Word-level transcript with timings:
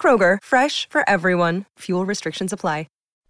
Kroger, 0.00 0.38
fresh 0.42 0.88
for 0.88 1.04
everyone. 1.06 1.66
Fuel 1.80 2.06
restrictions 2.06 2.54
apply. 2.54 2.86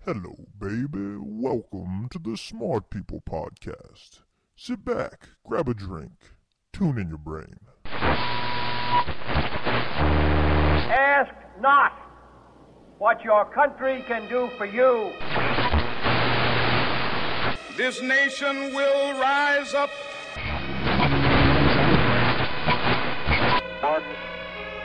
Hello, 0.06 0.34
baby. 0.58 1.18
Welcome 1.20 2.08
to 2.10 2.18
the 2.18 2.34
Smart 2.34 2.88
People 2.88 3.22
Podcast. 3.28 4.22
Sit 4.56 4.82
back, 4.82 5.28
grab 5.46 5.68
a 5.68 5.74
drink, 5.74 6.12
tune 6.72 6.96
in 6.96 7.10
your 7.10 7.18
brain. 7.18 7.58
Ask 10.88 11.34
not 11.60 11.92
what 12.96 13.22
your 13.22 13.44
country 13.52 14.02
can 14.06 14.26
do 14.30 14.48
for 14.56 14.64
you. 14.64 15.12
This 17.76 18.00
nation 18.00 18.74
will 18.74 19.20
rise 19.20 19.74
up. 19.74 19.90
One 23.82 24.02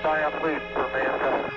giant 0.02 0.44
leap 0.44 0.62
for 0.74 0.88
mankind. 0.94 1.52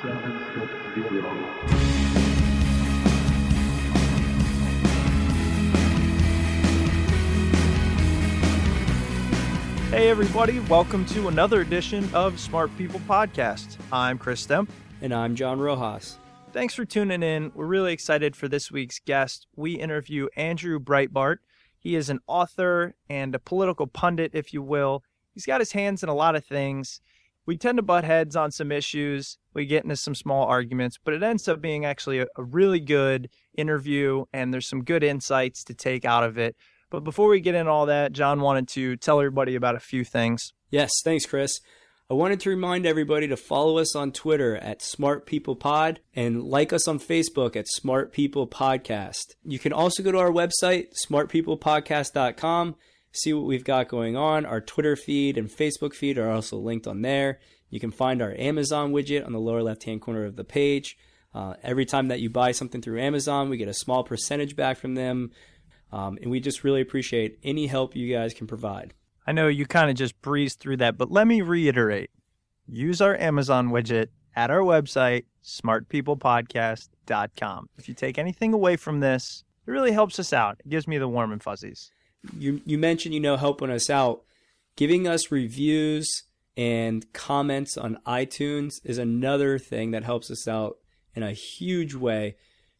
Hey, 9.90 10.10
everybody, 10.10 10.60
welcome 10.60 11.04
to 11.06 11.28
another 11.28 11.60
edition 11.60 12.08
of 12.14 12.38
Smart 12.38 12.70
People 12.76 13.00
Podcast. 13.00 13.78
I'm 13.90 14.18
Chris 14.18 14.46
Stemp. 14.46 14.68
And 15.00 15.14
I'm 15.14 15.34
John 15.34 15.58
Rojas. 15.58 16.18
Thanks 16.52 16.74
for 16.74 16.84
tuning 16.84 17.22
in. 17.22 17.52
We're 17.54 17.66
really 17.66 17.92
excited 17.92 18.34
for 18.36 18.48
this 18.48 18.70
week's 18.70 18.98
guest. 18.98 19.46
We 19.56 19.74
interview 19.74 20.28
Andrew 20.36 20.78
Breitbart. 20.78 21.36
He 21.78 21.94
is 21.94 22.10
an 22.10 22.20
author 22.26 22.94
and 23.08 23.34
a 23.34 23.38
political 23.38 23.86
pundit, 23.86 24.32
if 24.34 24.52
you 24.52 24.62
will. 24.62 25.02
He's 25.34 25.46
got 25.46 25.60
his 25.60 25.72
hands 25.72 26.02
in 26.02 26.08
a 26.08 26.14
lot 26.14 26.36
of 26.36 26.44
things. 26.44 27.00
We 27.48 27.56
tend 27.56 27.78
to 27.78 27.82
butt 27.82 28.04
heads 28.04 28.36
on 28.36 28.50
some 28.50 28.70
issues. 28.70 29.38
We 29.54 29.64
get 29.64 29.82
into 29.82 29.96
some 29.96 30.14
small 30.14 30.44
arguments, 30.44 30.98
but 31.02 31.14
it 31.14 31.22
ends 31.22 31.48
up 31.48 31.62
being 31.62 31.86
actually 31.86 32.18
a, 32.18 32.26
a 32.36 32.44
really 32.44 32.78
good 32.78 33.30
interview, 33.56 34.26
and 34.34 34.52
there's 34.52 34.68
some 34.68 34.84
good 34.84 35.02
insights 35.02 35.64
to 35.64 35.72
take 35.72 36.04
out 36.04 36.24
of 36.24 36.36
it. 36.36 36.56
But 36.90 37.04
before 37.04 37.30
we 37.30 37.40
get 37.40 37.54
into 37.54 37.70
all 37.70 37.86
that, 37.86 38.12
John 38.12 38.42
wanted 38.42 38.68
to 38.68 38.96
tell 38.96 39.18
everybody 39.18 39.54
about 39.54 39.76
a 39.76 39.80
few 39.80 40.04
things. 40.04 40.52
Yes, 40.70 40.92
thanks, 41.02 41.24
Chris. 41.24 41.58
I 42.10 42.14
wanted 42.14 42.38
to 42.40 42.50
remind 42.50 42.84
everybody 42.84 43.26
to 43.28 43.36
follow 43.38 43.78
us 43.78 43.96
on 43.96 44.12
Twitter 44.12 44.56
at 44.56 44.82
Smart 44.82 45.24
People 45.24 45.56
Pod 45.56 46.00
and 46.14 46.42
like 46.42 46.74
us 46.74 46.86
on 46.86 46.98
Facebook 46.98 47.56
at 47.56 47.66
Smart 47.66 48.12
People 48.12 48.46
Podcast. 48.46 49.36
You 49.42 49.58
can 49.58 49.72
also 49.72 50.02
go 50.02 50.12
to 50.12 50.18
our 50.18 50.30
website, 50.30 50.88
smartpeoplepodcast.com, 51.02 52.74
see 53.12 53.32
what 53.32 53.46
we've 53.46 53.64
got 53.64 53.88
going 53.88 54.16
on. 54.16 54.44
Our 54.46 54.60
Twitter 54.60 54.96
feed 54.96 55.38
and 55.38 55.48
Facebook 55.48 55.94
feed 55.94 56.18
are 56.18 56.30
also 56.30 56.58
linked 56.58 56.86
on 56.86 57.02
there. 57.02 57.40
You 57.70 57.80
can 57.80 57.90
find 57.90 58.22
our 58.22 58.34
Amazon 58.38 58.92
widget 58.92 59.26
on 59.26 59.32
the 59.32 59.40
lower 59.40 59.62
left 59.62 59.84
hand 59.84 60.00
corner 60.00 60.24
of 60.24 60.36
the 60.36 60.44
page. 60.44 60.96
Uh, 61.34 61.54
every 61.62 61.84
time 61.84 62.08
that 62.08 62.20
you 62.20 62.30
buy 62.30 62.52
something 62.52 62.80
through 62.80 63.00
Amazon, 63.00 63.50
we 63.50 63.56
get 63.56 63.68
a 63.68 63.74
small 63.74 64.02
percentage 64.02 64.56
back 64.56 64.78
from 64.78 64.94
them. 64.94 65.30
Um, 65.92 66.18
and 66.20 66.30
we 66.30 66.40
just 66.40 66.64
really 66.64 66.80
appreciate 66.80 67.38
any 67.42 67.66
help 67.66 67.94
you 67.96 68.12
guys 68.12 68.34
can 68.34 68.46
provide. 68.46 68.94
I 69.26 69.32
know 69.32 69.48
you 69.48 69.66
kind 69.66 69.90
of 69.90 69.96
just 69.96 70.20
breezed 70.22 70.60
through 70.60 70.78
that, 70.78 70.96
but 70.96 71.10
let 71.10 71.26
me 71.26 71.42
reiterate 71.42 72.10
use 72.66 73.00
our 73.00 73.16
Amazon 73.16 73.70
widget 73.70 74.08
at 74.36 74.50
our 74.50 74.60
website, 74.60 75.24
smartpeoplepodcast.com. 75.42 77.68
If 77.78 77.88
you 77.88 77.94
take 77.94 78.18
anything 78.18 78.52
away 78.52 78.76
from 78.76 79.00
this, 79.00 79.44
it 79.66 79.70
really 79.70 79.92
helps 79.92 80.18
us 80.18 80.32
out. 80.32 80.60
It 80.60 80.68
gives 80.68 80.86
me 80.86 80.98
the 80.98 81.08
warm 81.08 81.32
and 81.32 81.42
fuzzies. 81.42 81.90
You, 82.36 82.60
you 82.64 82.78
mentioned, 82.78 83.14
you 83.14 83.20
know, 83.20 83.36
helping 83.36 83.70
us 83.70 83.88
out. 83.90 84.22
Giving 84.76 85.08
us 85.08 85.32
reviews 85.32 86.24
and 86.56 87.12
comments 87.12 87.76
on 87.76 87.98
iTunes 88.06 88.74
is 88.84 88.98
another 88.98 89.58
thing 89.58 89.90
that 89.92 90.04
helps 90.04 90.30
us 90.30 90.46
out 90.46 90.78
in 91.14 91.22
a 91.22 91.32
huge 91.32 91.94
way 91.94 92.36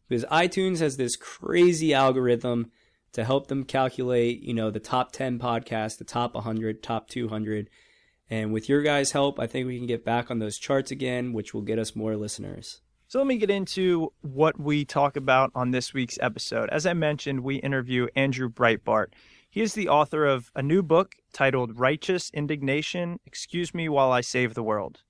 because 0.07 0.25
iTunes 0.25 0.79
has 0.79 0.97
this 0.97 1.15
crazy 1.15 1.93
algorithm 1.93 2.71
to 3.13 3.23
help 3.23 3.47
them 3.47 3.63
calculate, 3.63 4.41
you 4.41 4.53
know, 4.53 4.71
the 4.71 4.79
top 4.79 5.11
10 5.11 5.39
podcasts, 5.39 5.97
the 5.97 6.03
top 6.03 6.33
100, 6.35 6.81
top 6.83 7.09
200. 7.09 7.69
And 8.29 8.53
with 8.53 8.69
your 8.69 8.81
guys' 8.81 9.11
help, 9.11 9.39
I 9.39 9.47
think 9.47 9.67
we 9.67 9.77
can 9.77 9.87
get 9.87 10.05
back 10.05 10.29
on 10.29 10.39
those 10.39 10.57
charts 10.57 10.91
again, 10.91 11.33
which 11.33 11.53
will 11.53 11.61
get 11.61 11.79
us 11.79 11.95
more 11.95 12.15
listeners. 12.15 12.81
So 13.09 13.17
let 13.17 13.25
me 13.25 13.37
get 13.37 13.49
into 13.49 14.13
what 14.21 14.59
we 14.59 14.85
talk 14.85 15.15
about 15.17 15.49
on 15.55 15.71
this 15.71 15.95
week's 15.95 16.19
episode. 16.21 16.69
As 16.69 16.85
I 16.85 16.93
mentioned, 16.93 17.39
we 17.39 17.55
interview 17.55 18.05
Andrew 18.15 18.49
Breitbart. 18.49 19.07
He 19.49 19.61
is 19.61 19.73
the 19.73 19.89
author 19.89 20.27
of 20.27 20.51
a 20.55 20.61
new 20.61 20.83
book 20.83 21.15
titled 21.33 21.79
Righteous 21.79 22.29
Indignation 22.35 23.19
Excuse 23.25 23.73
Me 23.73 23.89
While 23.89 24.11
I 24.11 24.21
Save 24.21 24.53
the 24.53 24.61
World. 24.61 25.01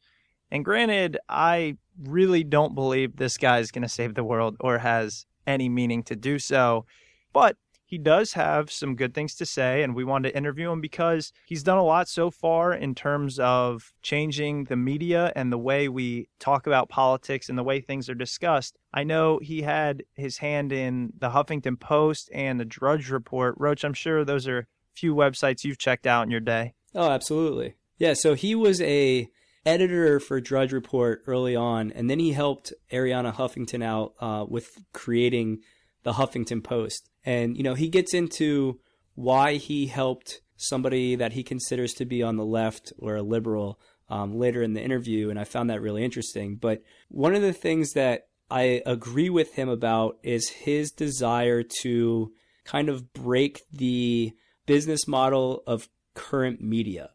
And 0.49 0.63
granted, 0.63 1.17
I 1.27 1.75
really 2.01 2.45
don't 2.45 2.73
believe 2.73 3.17
this 3.17 3.37
guy 3.37 3.59
is 3.59 3.69
going 3.69 3.81
to 3.81 3.89
save 3.89 4.15
the 4.15 4.23
world 4.23 4.55
or 4.61 4.77
has 4.77 5.25
any 5.45 5.67
meaning 5.67 6.01
to 6.03 6.15
do 6.15 6.39
so. 6.39 6.85
But 7.33 7.57
he 7.89 7.97
does 7.97 8.33
have 8.33 8.71
some 8.71 8.95
good 8.95 9.15
things 9.15 9.33
to 9.33 9.47
say, 9.47 9.81
and 9.81 9.95
we 9.95 10.03
wanted 10.03 10.29
to 10.29 10.37
interview 10.37 10.71
him 10.71 10.79
because 10.79 11.33
he's 11.47 11.63
done 11.63 11.79
a 11.79 11.83
lot 11.83 12.07
so 12.07 12.29
far 12.29 12.71
in 12.71 12.93
terms 12.93 13.39
of 13.39 13.93
changing 14.03 14.65
the 14.65 14.75
media 14.75 15.33
and 15.35 15.51
the 15.51 15.57
way 15.57 15.89
we 15.89 16.29
talk 16.37 16.67
about 16.67 16.87
politics 16.87 17.49
and 17.49 17.57
the 17.57 17.63
way 17.63 17.81
things 17.81 18.07
are 18.07 18.13
discussed. 18.13 18.77
I 18.93 19.03
know 19.03 19.39
he 19.41 19.63
had 19.63 20.03
his 20.13 20.37
hand 20.37 20.71
in 20.71 21.13
the 21.17 21.31
Huffington 21.31 21.79
Post 21.79 22.29
and 22.31 22.59
the 22.59 22.65
Drudge 22.65 23.09
Report. 23.09 23.55
Roach, 23.57 23.83
I'm 23.83 23.95
sure 23.95 24.23
those 24.23 24.47
are 24.47 24.59
a 24.59 24.65
few 24.93 25.15
websites 25.15 25.63
you've 25.63 25.79
checked 25.79 26.05
out 26.05 26.21
in 26.21 26.29
your 26.29 26.41
day. 26.41 26.75
Oh, 26.93 27.09
absolutely. 27.09 27.73
Yeah, 27.97 28.13
so 28.13 28.35
he 28.35 28.53
was 28.53 28.81
a 28.81 29.27
editor 29.65 30.19
for 30.19 30.39
Drudge 30.39 30.73
Report 30.73 31.23
early 31.25 31.55
on, 31.55 31.91
and 31.93 32.07
then 32.07 32.19
he 32.19 32.33
helped 32.33 32.71
Arianna 32.91 33.33
Huffington 33.33 33.83
out 33.83 34.13
uh, 34.21 34.45
with 34.47 34.77
creating 34.93 35.61
the 36.03 36.13
Huffington 36.13 36.63
Post. 36.63 37.09
And, 37.29 37.55
you 37.55 37.61
know, 37.61 37.75
he 37.75 37.89
gets 37.89 38.15
into 38.15 38.79
why 39.13 39.57
he 39.57 39.85
helped 39.85 40.41
somebody 40.57 41.15
that 41.15 41.33
he 41.33 41.43
considers 41.43 41.93
to 41.93 42.05
be 42.05 42.23
on 42.23 42.37
the 42.37 42.43
left 42.43 42.91
or 42.97 43.17
a 43.17 43.21
liberal 43.21 43.79
um, 44.09 44.39
later 44.39 44.63
in 44.63 44.73
the 44.73 44.81
interview, 44.81 45.29
and 45.29 45.39
I 45.39 45.43
found 45.43 45.69
that 45.69 45.83
really 45.83 46.03
interesting. 46.03 46.55
But 46.55 46.81
one 47.09 47.35
of 47.35 47.43
the 47.43 47.53
things 47.53 47.93
that 47.93 48.29
I 48.49 48.81
agree 48.83 49.29
with 49.29 49.53
him 49.53 49.69
about 49.69 50.17
is 50.23 50.49
his 50.49 50.89
desire 50.89 51.61
to 51.83 52.31
kind 52.65 52.89
of 52.89 53.13
break 53.13 53.61
the 53.71 54.33
business 54.65 55.07
model 55.07 55.61
of 55.67 55.87
current 56.15 56.61
media. 56.61 57.11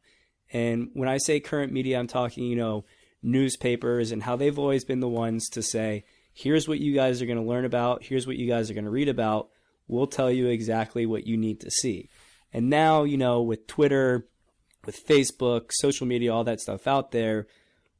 And 0.52 0.90
when 0.92 1.08
I 1.08 1.18
say 1.18 1.40
current 1.40 1.72
media, 1.72 1.98
I'm 1.98 2.06
talking, 2.06 2.44
you 2.44 2.54
know, 2.54 2.84
newspapers 3.20 4.12
and 4.12 4.22
how 4.22 4.36
they've 4.36 4.60
always 4.60 4.84
been 4.84 5.00
the 5.00 5.08
ones 5.08 5.48
to 5.48 5.60
say, 5.60 6.04
here's 6.32 6.68
what 6.68 6.78
you 6.78 6.94
guys 6.94 7.20
are 7.20 7.26
going 7.26 7.42
to 7.42 7.50
learn 7.50 7.64
about, 7.64 8.04
here's 8.04 8.28
what 8.28 8.36
you 8.36 8.46
guys 8.46 8.70
are 8.70 8.74
going 8.74 8.84
to 8.84 8.90
read 8.90 9.08
about. 9.08 9.48
We'll 9.86 10.06
tell 10.06 10.30
you 10.30 10.48
exactly 10.48 11.06
what 11.06 11.26
you 11.26 11.36
need 11.36 11.60
to 11.60 11.70
see. 11.70 12.08
And 12.52 12.70
now, 12.70 13.04
you 13.04 13.16
know, 13.16 13.42
with 13.42 13.66
Twitter, 13.66 14.26
with 14.84 15.04
Facebook, 15.06 15.70
social 15.70 16.06
media, 16.06 16.32
all 16.32 16.44
that 16.44 16.60
stuff 16.60 16.86
out 16.86 17.10
there, 17.10 17.46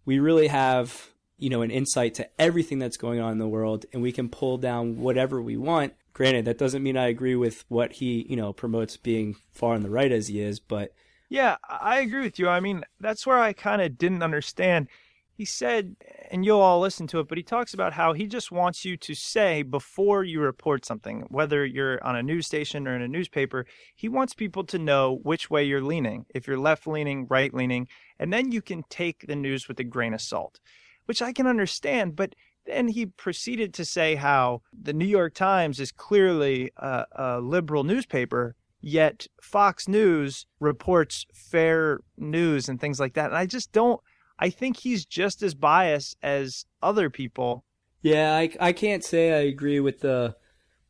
we 0.04 0.18
really 0.18 0.48
have, 0.48 1.10
you 1.38 1.50
know, 1.50 1.62
an 1.62 1.70
insight 1.70 2.14
to 2.14 2.28
everything 2.40 2.78
that's 2.78 2.96
going 2.96 3.20
on 3.20 3.32
in 3.32 3.38
the 3.38 3.48
world 3.48 3.84
and 3.92 4.02
we 4.02 4.12
can 4.12 4.28
pull 4.28 4.58
down 4.58 4.98
whatever 4.98 5.42
we 5.42 5.56
want. 5.56 5.94
Granted, 6.12 6.44
that 6.44 6.58
doesn't 6.58 6.82
mean 6.82 6.96
I 6.96 7.08
agree 7.08 7.34
with 7.34 7.64
what 7.68 7.94
he, 7.94 8.24
you 8.28 8.36
know, 8.36 8.52
promotes 8.52 8.96
being 8.96 9.36
far 9.52 9.74
on 9.74 9.82
the 9.82 9.90
right 9.90 10.12
as 10.12 10.28
he 10.28 10.40
is, 10.40 10.60
but 10.60 10.94
yeah, 11.28 11.56
I 11.68 11.98
agree 11.98 12.20
with 12.20 12.38
you. 12.38 12.48
I 12.48 12.60
mean, 12.60 12.84
that's 13.00 13.26
where 13.26 13.38
I 13.38 13.52
kind 13.52 13.82
of 13.82 13.98
didn't 13.98 14.22
understand 14.22 14.88
he 15.36 15.44
said, 15.44 15.96
and 16.34 16.44
you'll 16.44 16.58
all 16.58 16.80
listen 16.80 17.06
to 17.06 17.20
it, 17.20 17.28
but 17.28 17.38
he 17.38 17.44
talks 17.44 17.74
about 17.74 17.92
how 17.92 18.12
he 18.12 18.26
just 18.26 18.50
wants 18.50 18.84
you 18.84 18.96
to 18.96 19.14
say 19.14 19.62
before 19.62 20.24
you 20.24 20.40
report 20.40 20.84
something, 20.84 21.24
whether 21.28 21.64
you're 21.64 22.04
on 22.04 22.16
a 22.16 22.24
news 22.24 22.44
station 22.44 22.88
or 22.88 22.96
in 22.96 23.02
a 23.02 23.06
newspaper, 23.06 23.66
he 23.94 24.08
wants 24.08 24.34
people 24.34 24.64
to 24.64 24.76
know 24.76 25.20
which 25.22 25.48
way 25.48 25.62
you're 25.62 25.80
leaning, 25.80 26.26
if 26.34 26.48
you're 26.48 26.58
left 26.58 26.88
leaning, 26.88 27.28
right 27.30 27.54
leaning, 27.54 27.86
and 28.18 28.32
then 28.32 28.50
you 28.50 28.60
can 28.60 28.82
take 28.90 29.24
the 29.28 29.36
news 29.36 29.68
with 29.68 29.78
a 29.78 29.84
grain 29.84 30.12
of 30.12 30.20
salt, 30.20 30.58
which 31.04 31.22
I 31.22 31.32
can 31.32 31.46
understand. 31.46 32.16
But 32.16 32.34
then 32.66 32.88
he 32.88 33.06
proceeded 33.06 33.72
to 33.74 33.84
say 33.84 34.16
how 34.16 34.62
the 34.72 34.92
New 34.92 35.04
York 35.04 35.34
Times 35.34 35.78
is 35.78 35.92
clearly 35.92 36.72
a, 36.78 37.04
a 37.12 37.40
liberal 37.40 37.84
newspaper 37.84 38.56
yet 38.80 39.28
Fox 39.40 39.86
News 39.86 40.46
reports 40.58 41.26
fair 41.32 42.00
news 42.18 42.68
and 42.68 42.80
things 42.80 42.98
like 42.98 43.14
that. 43.14 43.26
And 43.26 43.36
I 43.36 43.46
just 43.46 43.70
don't 43.70 44.00
I 44.38 44.50
think 44.50 44.78
he's 44.78 45.04
just 45.04 45.42
as 45.42 45.54
biased 45.54 46.16
as 46.22 46.64
other 46.82 47.10
people. 47.10 47.64
Yeah, 48.02 48.34
I, 48.36 48.50
I 48.60 48.72
can't 48.72 49.04
say 49.04 49.32
I 49.32 49.42
agree 49.42 49.80
with 49.80 50.00
the 50.00 50.36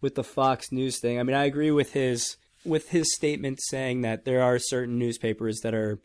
with 0.00 0.16
the 0.16 0.24
Fox 0.24 0.70
News 0.72 0.98
thing. 0.98 1.18
I 1.18 1.22
mean, 1.22 1.36
I 1.36 1.44
agree 1.44 1.70
with 1.70 1.92
his 1.92 2.36
with 2.64 2.90
his 2.90 3.14
statement 3.14 3.60
saying 3.62 4.02
that 4.02 4.24
there 4.24 4.42
are 4.42 4.58
certain 4.58 4.98
newspapers 4.98 5.60
that 5.62 5.74
are 5.74 6.00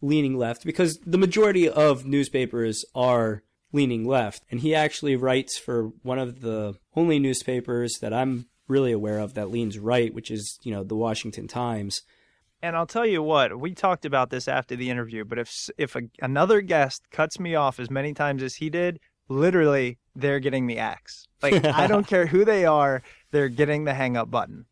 leaning 0.00 0.36
left 0.36 0.64
because 0.64 0.98
the 1.06 1.18
majority 1.18 1.68
of 1.68 2.04
newspapers 2.04 2.84
are 2.94 3.42
leaning 3.72 4.06
left. 4.06 4.42
And 4.50 4.60
he 4.60 4.74
actually 4.74 5.16
writes 5.16 5.58
for 5.58 5.92
one 6.02 6.18
of 6.18 6.40
the 6.42 6.74
only 6.94 7.18
newspapers 7.18 7.98
that 8.00 8.12
I'm 8.12 8.46
really 8.68 8.92
aware 8.92 9.18
of 9.18 9.34
that 9.34 9.50
leans 9.50 9.78
right, 9.78 10.12
which 10.12 10.30
is, 10.30 10.58
you 10.62 10.72
know, 10.72 10.84
the 10.84 10.96
Washington 10.96 11.48
Times. 11.48 12.02
And 12.62 12.76
I'll 12.76 12.86
tell 12.86 13.04
you 13.06 13.22
what, 13.22 13.58
we 13.58 13.74
talked 13.74 14.04
about 14.04 14.30
this 14.30 14.46
after 14.46 14.76
the 14.76 14.88
interview, 14.88 15.24
but 15.24 15.38
if 15.38 15.68
if 15.76 15.96
a, 15.96 16.02
another 16.20 16.60
guest 16.60 17.02
cuts 17.10 17.40
me 17.40 17.54
off 17.56 17.80
as 17.80 17.90
many 17.90 18.14
times 18.14 18.42
as 18.42 18.54
he 18.54 18.70
did, 18.70 19.00
literally 19.28 19.98
they're 20.14 20.40
getting 20.40 20.68
the 20.68 20.78
axe. 20.78 21.26
Like 21.42 21.64
I 21.64 21.86
don't 21.88 22.06
care 22.14 22.26
who 22.26 22.44
they 22.44 22.64
are, 22.64 23.02
they're 23.32 23.48
getting 23.48 23.84
the 23.84 23.94
hang 23.94 24.16
up 24.16 24.30
button. 24.30 24.66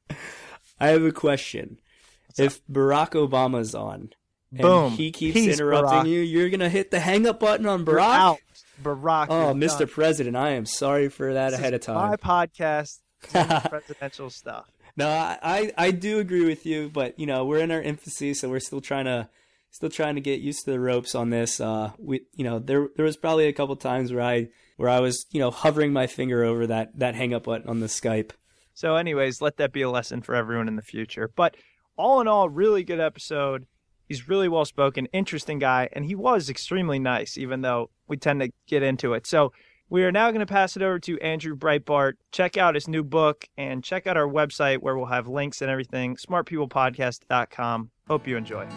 I 0.78 0.88
have 0.88 1.02
a 1.02 1.10
question. 1.12 1.80
What's 2.28 2.38
if 2.38 2.56
up? 2.58 2.62
Barack 2.72 3.10
Obama's 3.10 3.74
on 3.74 4.10
and 4.52 4.62
Boom. 4.62 4.92
he 4.92 5.10
keeps 5.10 5.34
Peace, 5.34 5.54
interrupting 5.58 6.00
Barack. 6.00 6.08
you, 6.08 6.20
you're 6.20 6.50
gonna 6.50 6.68
hit 6.68 6.90
the 6.90 7.00
hang 7.00 7.26
up 7.26 7.40
button 7.40 7.66
on 7.66 7.84
Barack? 7.84 8.38
Barack. 8.82 9.26
Oh, 9.28 9.52
Mr. 9.54 9.80
Done. 9.80 9.88
President, 9.88 10.36
I 10.36 10.50
am 10.50 10.66
sorry 10.66 11.08
for 11.08 11.34
that 11.34 11.50
this 11.50 11.58
ahead 11.58 11.74
of 11.74 11.80
time. 11.80 12.10
My 12.10 12.16
podcast, 12.16 12.98
presidential 13.68 14.30
stuff. 14.30 14.66
No, 15.00 15.08
I, 15.08 15.72
I 15.78 15.92
do 15.92 16.18
agree 16.18 16.44
with 16.44 16.66
you, 16.66 16.90
but 16.90 17.18
you 17.18 17.24
know 17.24 17.46
we're 17.46 17.60
in 17.60 17.70
our 17.70 17.80
infancy, 17.80 18.34
so 18.34 18.50
we're 18.50 18.60
still 18.60 18.82
trying 18.82 19.06
to 19.06 19.30
still 19.70 19.88
trying 19.88 20.16
to 20.16 20.20
get 20.20 20.40
used 20.40 20.66
to 20.66 20.72
the 20.72 20.78
ropes 20.78 21.14
on 21.14 21.30
this. 21.30 21.58
Uh, 21.58 21.92
we 21.98 22.26
you 22.34 22.44
know 22.44 22.58
there 22.58 22.88
there 22.96 23.06
was 23.06 23.16
probably 23.16 23.46
a 23.46 23.52
couple 23.54 23.74
times 23.76 24.12
where 24.12 24.22
I 24.22 24.48
where 24.76 24.90
I 24.90 25.00
was 25.00 25.24
you 25.30 25.40
know 25.40 25.50
hovering 25.50 25.94
my 25.94 26.06
finger 26.06 26.44
over 26.44 26.66
that 26.66 26.98
that 26.98 27.14
hang 27.14 27.32
up 27.32 27.44
button 27.44 27.66
on 27.66 27.80
the 27.80 27.86
Skype. 27.86 28.32
So, 28.74 28.96
anyways, 28.96 29.40
let 29.40 29.56
that 29.56 29.72
be 29.72 29.80
a 29.80 29.90
lesson 29.90 30.20
for 30.20 30.34
everyone 30.34 30.68
in 30.68 30.76
the 30.76 30.82
future. 30.82 31.30
But 31.34 31.56
all 31.96 32.20
in 32.20 32.28
all, 32.28 32.50
really 32.50 32.84
good 32.84 33.00
episode. 33.00 33.64
He's 34.06 34.28
really 34.28 34.48
well 34.48 34.66
spoken, 34.66 35.06
interesting 35.14 35.60
guy, 35.60 35.88
and 35.92 36.04
he 36.04 36.14
was 36.14 36.50
extremely 36.50 36.98
nice, 36.98 37.38
even 37.38 37.62
though 37.62 37.88
we 38.06 38.18
tend 38.18 38.40
to 38.40 38.50
get 38.66 38.82
into 38.82 39.14
it. 39.14 39.26
So 39.26 39.52
we 39.90 40.04
are 40.04 40.12
now 40.12 40.30
going 40.30 40.40
to 40.40 40.46
pass 40.46 40.76
it 40.76 40.82
over 40.82 41.00
to 41.00 41.18
Andrew 41.18 41.56
Breitbart. 41.56 42.14
Check 42.30 42.56
out 42.56 42.76
his 42.76 42.86
new 42.86 43.02
book 43.02 43.48
and 43.58 43.82
check 43.82 44.06
out 44.06 44.16
our 44.16 44.28
website 44.28 44.78
where 44.78 44.96
we'll 44.96 45.06
have 45.06 45.26
links 45.26 45.60
and 45.60 45.70
everything, 45.70 46.14
smartpeoplepodcast.com. 46.14 47.90
Hope 48.06 48.26
you 48.28 48.36
enjoy. 48.36 48.68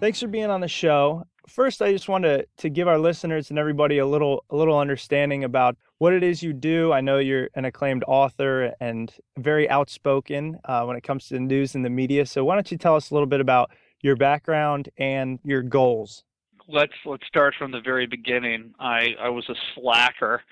Thanks 0.00 0.18
for 0.18 0.26
being 0.26 0.50
on 0.50 0.60
the 0.60 0.68
show. 0.68 1.24
First, 1.46 1.80
I 1.80 1.92
just 1.92 2.08
want 2.08 2.24
to, 2.24 2.44
to 2.56 2.68
give 2.68 2.88
our 2.88 2.98
listeners 2.98 3.50
and 3.50 3.58
everybody 3.58 3.98
a 3.98 4.06
little 4.06 4.44
a 4.50 4.56
little 4.56 4.78
understanding 4.78 5.44
about 5.44 5.76
what 5.98 6.12
it 6.12 6.24
is 6.24 6.42
you 6.42 6.52
do. 6.52 6.92
I 6.92 7.00
know 7.00 7.18
you're 7.18 7.48
an 7.54 7.64
acclaimed 7.64 8.02
author 8.08 8.74
and 8.80 9.12
very 9.38 9.68
outspoken 9.68 10.58
uh, 10.64 10.82
when 10.84 10.96
it 10.96 11.02
comes 11.04 11.28
to 11.28 11.34
the 11.34 11.40
news 11.40 11.76
and 11.76 11.84
the 11.84 11.90
media. 11.90 12.26
So 12.26 12.44
why 12.44 12.54
don't 12.54 12.70
you 12.72 12.78
tell 12.78 12.96
us 12.96 13.10
a 13.10 13.14
little 13.14 13.26
bit 13.28 13.40
about 13.40 13.70
your 14.02 14.16
background 14.16 14.88
and 14.98 15.38
your 15.44 15.62
goals? 15.62 16.24
Let's 16.68 16.92
let's 17.04 17.26
start 17.26 17.54
from 17.58 17.72
the 17.72 17.80
very 17.80 18.06
beginning. 18.06 18.74
I, 18.78 19.14
I 19.20 19.28
was 19.30 19.48
a 19.48 19.54
slacker. 19.74 20.42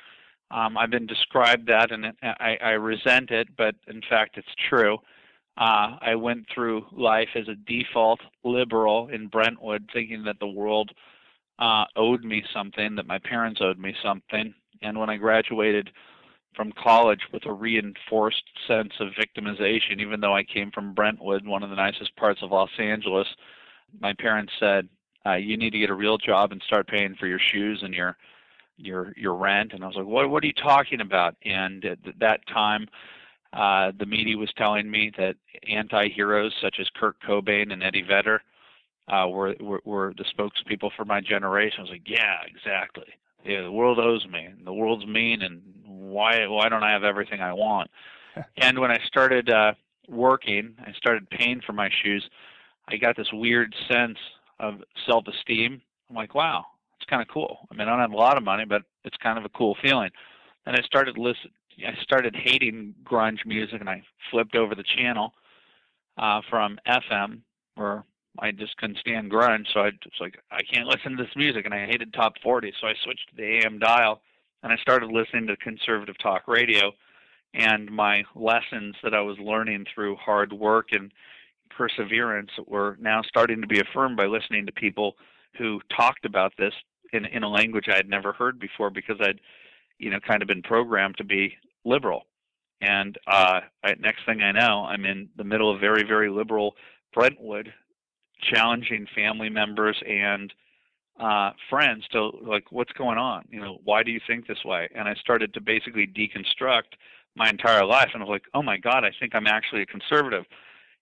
Um, 0.51 0.77
I've 0.77 0.91
been 0.91 1.07
described 1.07 1.69
that, 1.69 1.93
and 1.93 2.07
I, 2.23 2.57
I 2.61 2.71
resent 2.71 3.31
it, 3.31 3.49
but 3.57 3.77
in 3.87 4.03
fact, 4.11 4.37
it's 4.37 4.49
true. 4.69 4.99
Uh, 5.57 5.97
I 6.01 6.17
went 6.17 6.47
through 6.53 6.87
life 6.91 7.29
as 7.37 7.47
a 7.47 7.55
default 7.55 8.21
liberal 8.43 9.09
in 9.09 9.29
Brentwood, 9.29 9.89
thinking 9.93 10.25
that 10.25 10.41
the 10.41 10.49
world 10.49 10.91
uh, 11.61 11.85
owed 11.95 12.25
me 12.25 12.43
something, 12.53 12.97
that 12.97 13.07
my 13.07 13.19
parents 13.19 13.61
owed 13.63 13.79
me 13.79 13.95
something. 14.03 14.55
And 14.83 14.99
when 14.99 15.11
I 15.11 15.17
graduated 15.17 15.91
from 16.55 16.73
college 16.73 17.21
with 17.33 17.47
a 17.47 17.53
reinforced 17.53 18.43
sense 18.67 18.93
of 19.01 19.09
victimization, 19.19 20.01
even 20.01 20.21
though 20.21 20.35
I 20.35 20.43
came 20.43 20.71
from 20.71 20.95
Brentwood, 20.95 21.47
one 21.47 21.63
of 21.63 21.71
the 21.71 21.77
nicest 21.77 22.15
parts 22.17 22.43
of 22.43 22.51
Los 22.51 22.71
Angeles, 22.79 23.29
my 24.01 24.13
parents 24.15 24.53
said, 24.59 24.89
uh, 25.27 25.35
"You 25.35 25.57
need 25.57 25.71
to 25.71 25.79
get 25.79 25.91
a 25.91 25.95
real 25.95 26.19
job 26.19 26.53
and 26.53 26.63
start 26.63 26.89
paying 26.89 27.15
for 27.15 27.27
your 27.27 27.39
shoes 27.39 27.83
and 27.83 27.95
your 27.95 28.17
your 28.77 29.13
your 29.17 29.35
rent." 29.35 29.73
And 29.73 29.85
I 29.85 29.87
was 29.87 29.97
like, 29.97 30.07
"What 30.07 30.31
What 30.31 30.43
are 30.43 30.47
you 30.47 30.53
talking 30.53 31.01
about?" 31.01 31.37
And 31.45 31.85
at 31.85 31.99
that 32.19 32.47
time, 32.47 32.89
uh, 33.53 33.93
the 33.99 34.07
media 34.07 34.37
was 34.37 34.53
telling 34.57 34.91
me 34.91 35.13
that 35.19 35.37
anti-heroes 35.69 36.55
such 36.61 36.77
as 36.81 36.89
Kurt 36.91 37.21
Cobain 37.21 37.73
and 37.73 37.83
Eddie 37.83 38.03
Vedder 38.03 38.43
uh, 39.09 39.27
were, 39.29 39.55
were 39.61 39.83
were 39.85 40.15
the 40.17 40.25
spokespeople 40.25 40.91
for 40.97 41.05
my 41.05 41.21
generation. 41.21 41.81
I 41.81 41.83
was 41.83 41.91
like, 41.91 42.09
"Yeah, 42.09 42.39
exactly." 42.47 43.13
Yeah, 43.45 43.63
the 43.63 43.73
world 43.73 43.99
owes 43.99 44.27
me, 44.27 44.45
and 44.45 44.67
the 44.67 44.73
world's 44.73 45.07
mean, 45.07 45.43
and 45.43 45.63
why 45.87 46.47
why 46.47 46.69
don't 46.69 46.83
I 46.83 46.93
have 46.93 47.05
everything 47.05 47.41
I 47.41 47.53
want? 47.53 47.91
and 48.57 48.79
when 48.79 48.91
I 48.91 48.99
started 49.07 49.51
uh, 49.51 49.73
working, 50.09 50.75
I 50.81 50.93
started 50.93 51.29
paying 51.31 51.61
for 51.65 51.73
my 51.73 51.91
shoes. 52.03 52.29
I 52.89 52.97
got 52.97 53.17
this 53.17 53.33
weird 53.33 53.75
sense 53.91 54.19
of 54.59 54.83
self-esteem. 55.07 55.81
I'm 56.09 56.17
like, 56.17 56.35
wow, 56.35 56.65
it's 56.97 57.09
kind 57.09 57.23
of 57.23 57.29
cool. 57.29 57.69
I 57.71 57.75
mean, 57.75 57.89
I 57.89 57.91
don't 57.93 58.01
have 58.01 58.13
a 58.13 58.17
lot 58.17 58.37
of 58.37 58.43
money, 58.43 58.65
but 58.65 58.83
it's 59.05 59.17
kind 59.19 59.39
of 59.39 59.45
a 59.45 59.49
cool 59.51 59.77
feeling. 59.83 60.11
And 60.67 60.77
I 60.77 60.83
started 60.83 61.17
listen. 61.17 61.51
I 61.79 61.95
started 62.03 62.37
hating 62.37 62.95
grunge 63.05 63.47
music, 63.47 63.81
and 63.81 63.89
I 63.89 64.03
flipped 64.31 64.55
over 64.55 64.75
the 64.75 64.85
channel 64.97 65.33
uh, 66.19 66.43
from 66.51 66.79
FM, 66.87 67.41
where 67.77 68.05
I 68.39 68.53
just 68.53 68.77
couldn't 68.77 68.99
stand 68.99 69.31
grunge, 69.31 69.67
so 69.73 69.81
I 69.81 69.87
was 69.87 70.21
like, 70.21 70.39
I 70.51 70.63
can't 70.63 70.87
listen 70.87 71.17
to 71.17 71.23
this 71.23 71.37
music, 71.37 71.65
and 71.65 71.75
I 71.75 71.87
hated 71.87 72.13
top 72.13 72.35
40, 72.43 72.73
so 72.81 72.87
I 72.87 72.95
switched 73.03 73.29
to 73.31 73.37
the 73.37 73.59
AM 73.59 73.79
dial, 73.79 74.21
and 74.63 74.73
I 74.73 74.77
started 74.77 75.11
listening 75.11 75.47
to 75.49 75.57
conservative 75.57 76.17
talk 76.19 76.47
radio, 76.47 76.93
and 77.55 77.91
my 77.91 78.23
lessons 78.35 78.95
that 79.03 79.15
I 79.15 79.21
was 79.21 79.39
learning 79.39 79.87
through 79.93 80.17
hard 80.17 80.53
work 80.53 80.89
and 80.93 81.13
perseverance 81.71 82.51
were 82.67 82.97
now 83.01 83.23
starting 83.23 83.61
to 83.61 83.67
be 83.67 83.81
affirmed 83.81 84.17
by 84.17 84.27
listening 84.27 84.67
to 84.67 84.73
people 84.73 85.17
who 85.57 85.81
talked 85.95 86.25
about 86.25 86.53
this 86.59 86.75
in 87.13 87.25
in 87.25 87.43
a 87.43 87.49
language 87.49 87.89
I 87.89 87.97
had 87.97 88.09
never 88.09 88.33
heard 88.33 88.59
before 88.59 88.91
because 88.91 89.17
I'd 89.21 89.41
you 89.99 90.11
know 90.11 90.21
kind 90.21 90.43
of 90.43 90.49
been 90.49 90.63
programmed 90.63 91.17
to 91.19 91.25
be 91.25 91.57
liberal. 91.85 92.27
And 92.81 93.19
uh 93.27 93.61
I, 93.83 93.95
next 93.99 94.25
thing 94.27 94.43
I 94.43 94.53
know 94.53 94.85
I'm 94.85 95.05
in 95.05 95.29
the 95.37 95.45
middle 95.45 95.73
of 95.73 95.81
very 95.81 96.05
very 96.07 96.29
liberal 96.29 96.77
Brentwood 97.13 97.73
challenging 98.43 99.07
family 99.15 99.49
members 99.49 100.01
and 100.07 100.53
uh, 101.19 101.51
friends 101.69 102.05
to 102.13 102.31
like 102.43 102.71
what's 102.71 102.93
going 102.93 103.19
on 103.19 103.45
you 103.51 103.61
know 103.61 103.79
why 103.85 104.03
do 104.03 104.11
you 104.11 104.21
think 104.27 104.47
this 104.47 104.65
way 104.65 104.89
and 104.95 105.09
i 105.09 105.15
started 105.15 105.53
to 105.53 105.61
basically 105.61 106.07
deconstruct 106.07 106.97
my 107.37 107.49
entire 107.49 107.85
life, 107.85 108.11
and 108.13 108.23
I 108.23 108.27
was 108.27 108.33
like, 108.33 108.45
oh 108.55 108.63
my 108.63 108.77
god, 108.77 109.05
I 109.05 109.11
think 109.19 109.35
I'm 109.35 109.47
actually 109.47 109.83
a 109.83 109.87
conservative. 109.87 110.45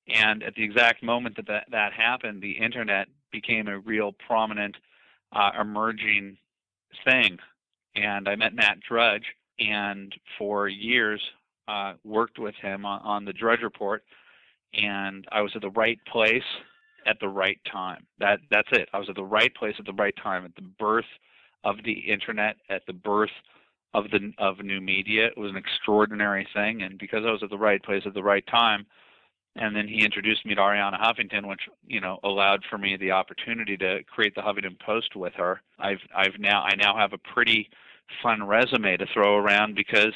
And 0.08 0.42
at 0.42 0.54
the 0.54 0.62
exact 0.62 1.02
moment 1.02 1.36
that 1.36 1.46
that, 1.46 1.66
that 1.70 1.92
happened, 1.92 2.42
the 2.42 2.52
internet 2.52 3.08
became 3.30 3.68
a 3.68 3.78
real 3.78 4.12
prominent, 4.26 4.76
uh, 5.32 5.50
emerging 5.60 6.38
thing. 7.04 7.38
And 7.94 8.28
I 8.28 8.36
met 8.36 8.54
Matt 8.54 8.78
Drudge, 8.80 9.24
and 9.58 10.14
for 10.38 10.68
years 10.68 11.20
uh, 11.66 11.94
worked 12.04 12.38
with 12.38 12.54
him 12.54 12.86
on, 12.86 13.00
on 13.02 13.24
the 13.24 13.32
Drudge 13.32 13.60
Report. 13.62 14.02
And 14.74 15.26
I 15.32 15.40
was 15.40 15.52
at 15.54 15.62
the 15.62 15.70
right 15.70 15.98
place 16.10 16.42
at 17.06 17.18
the 17.20 17.28
right 17.28 17.58
time. 17.70 18.06
That 18.18 18.40
that's 18.50 18.68
it. 18.72 18.88
I 18.92 18.98
was 18.98 19.08
at 19.08 19.16
the 19.16 19.24
right 19.24 19.54
place 19.54 19.74
at 19.78 19.86
the 19.86 19.92
right 19.92 20.14
time 20.22 20.44
at 20.44 20.54
the 20.54 20.68
birth 20.78 21.04
of 21.64 21.76
the 21.84 21.92
internet, 21.92 22.56
at 22.70 22.82
the 22.86 22.92
birth 22.92 23.30
of 23.94 24.04
the 24.10 24.32
of 24.38 24.58
new 24.58 24.80
media. 24.80 25.26
It 25.26 25.38
was 25.38 25.50
an 25.50 25.56
extraordinary 25.56 26.46
thing, 26.54 26.82
and 26.82 26.98
because 26.98 27.24
I 27.26 27.32
was 27.32 27.42
at 27.42 27.50
the 27.50 27.58
right 27.58 27.82
place 27.82 28.02
at 28.06 28.14
the 28.14 28.22
right 28.22 28.46
time, 28.46 28.86
and 29.56 29.74
then 29.74 29.88
he 29.88 30.04
introduced 30.04 30.46
me 30.46 30.54
to 30.54 30.60
Arianna 30.60 31.00
Huffington, 31.00 31.48
which 31.48 31.62
you 31.86 32.00
know 32.00 32.18
allowed 32.24 32.64
for 32.68 32.78
me 32.78 32.96
the 32.96 33.10
opportunity 33.10 33.76
to 33.78 34.02
create 34.04 34.34
the 34.34 34.42
Huffington 34.42 34.78
Post 34.80 35.16
with 35.16 35.34
her. 35.34 35.62
I've 35.78 36.00
I've 36.14 36.38
now 36.38 36.62
I 36.62 36.74
now 36.76 36.96
have 36.96 37.12
a 37.12 37.18
pretty 37.18 37.68
fun 38.22 38.46
resume 38.46 38.96
to 38.96 39.06
throw 39.12 39.36
around 39.36 39.74
because 39.74 40.14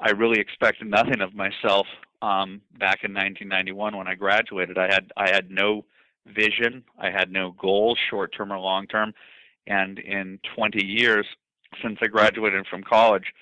I 0.00 0.10
really 0.10 0.40
expected 0.40 0.88
nothing 0.88 1.20
of 1.20 1.34
myself 1.34 1.86
um, 2.22 2.60
back 2.78 3.04
in 3.04 3.12
1991 3.14 3.96
when 3.96 4.08
I 4.08 4.14
graduated. 4.14 4.78
I 4.78 4.92
had 4.92 5.12
I 5.16 5.28
had 5.28 5.50
no 5.50 5.84
vision, 6.26 6.84
I 6.98 7.10
had 7.10 7.30
no 7.30 7.52
goals, 7.52 7.98
short 8.08 8.34
term 8.36 8.52
or 8.52 8.58
long 8.58 8.86
term, 8.86 9.14
and 9.66 9.98
in 9.98 10.38
20 10.54 10.84
years 10.84 11.26
since 11.82 11.98
I 12.02 12.06
graduated 12.06 12.66
from 12.66 12.82
college, 12.82 13.32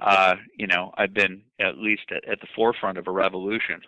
uh, 0.00 0.36
you 0.56 0.66
know, 0.66 0.92
I've 0.96 1.14
been 1.14 1.42
at 1.60 1.78
least 1.78 2.10
at, 2.10 2.28
at 2.28 2.40
the 2.40 2.46
forefront 2.54 2.98
of 2.98 3.06
a 3.06 3.10
revolution. 3.10 3.80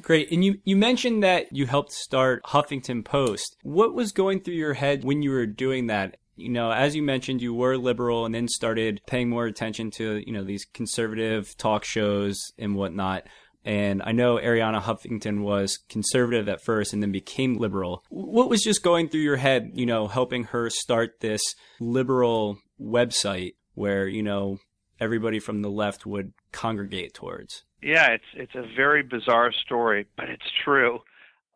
Great. 0.00 0.32
And 0.32 0.44
you, 0.44 0.58
you 0.64 0.76
mentioned 0.76 1.22
that 1.22 1.52
you 1.52 1.66
helped 1.66 1.92
start 1.92 2.42
Huffington 2.44 3.04
Post. 3.04 3.56
What 3.62 3.94
was 3.94 4.12
going 4.12 4.40
through 4.40 4.54
your 4.54 4.74
head 4.74 5.04
when 5.04 5.22
you 5.22 5.30
were 5.30 5.46
doing 5.46 5.88
that? 5.88 6.16
You 6.34 6.48
know, 6.48 6.70
as 6.72 6.96
you 6.96 7.02
mentioned, 7.02 7.42
you 7.42 7.52
were 7.52 7.76
liberal 7.76 8.24
and 8.24 8.34
then 8.34 8.48
started 8.48 9.02
paying 9.06 9.28
more 9.28 9.44
attention 9.44 9.90
to, 9.92 10.22
you 10.26 10.32
know, 10.32 10.44
these 10.44 10.64
conservative 10.64 11.54
talk 11.58 11.84
shows 11.84 12.38
and 12.58 12.74
whatnot. 12.74 13.26
And 13.64 14.02
I 14.04 14.12
know 14.12 14.38
Arianna 14.38 14.82
Huffington 14.82 15.42
was 15.42 15.78
conservative 15.88 16.48
at 16.48 16.64
first 16.64 16.92
and 16.92 17.02
then 17.02 17.12
became 17.12 17.58
liberal. 17.58 18.04
What 18.08 18.50
was 18.50 18.62
just 18.62 18.82
going 18.82 19.08
through 19.08 19.20
your 19.20 19.36
head, 19.36 19.70
you 19.74 19.86
know, 19.86 20.08
helping 20.08 20.44
her 20.44 20.68
start 20.68 21.20
this 21.20 21.42
liberal 21.78 22.58
website 22.80 23.54
where, 23.74 24.08
you 24.08 24.22
know, 24.22 24.58
everybody 24.98 25.38
from 25.38 25.62
the 25.62 25.70
left 25.70 26.06
would 26.06 26.32
congregate 26.50 27.14
towards? 27.14 27.64
Yeah, 27.82 28.10
it's 28.10 28.24
it's 28.34 28.54
a 28.54 28.64
very 28.76 29.02
bizarre 29.02 29.52
story, 29.52 30.06
but 30.16 30.28
it's 30.28 30.50
true. 30.64 31.00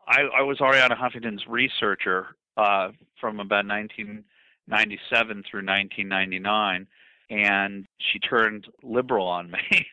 I, 0.08 0.22
I 0.38 0.42
was 0.42 0.58
Arianna 0.58 0.96
Huffington's 0.96 1.46
researcher 1.48 2.36
uh, 2.56 2.90
from 3.20 3.40
about 3.40 3.66
1997 3.66 5.44
through 5.48 5.64
1999, 5.64 6.86
and 7.30 7.86
she 7.98 8.18
turned 8.18 8.66
liberal 8.82 9.26
on 9.26 9.50
me, 9.50 9.60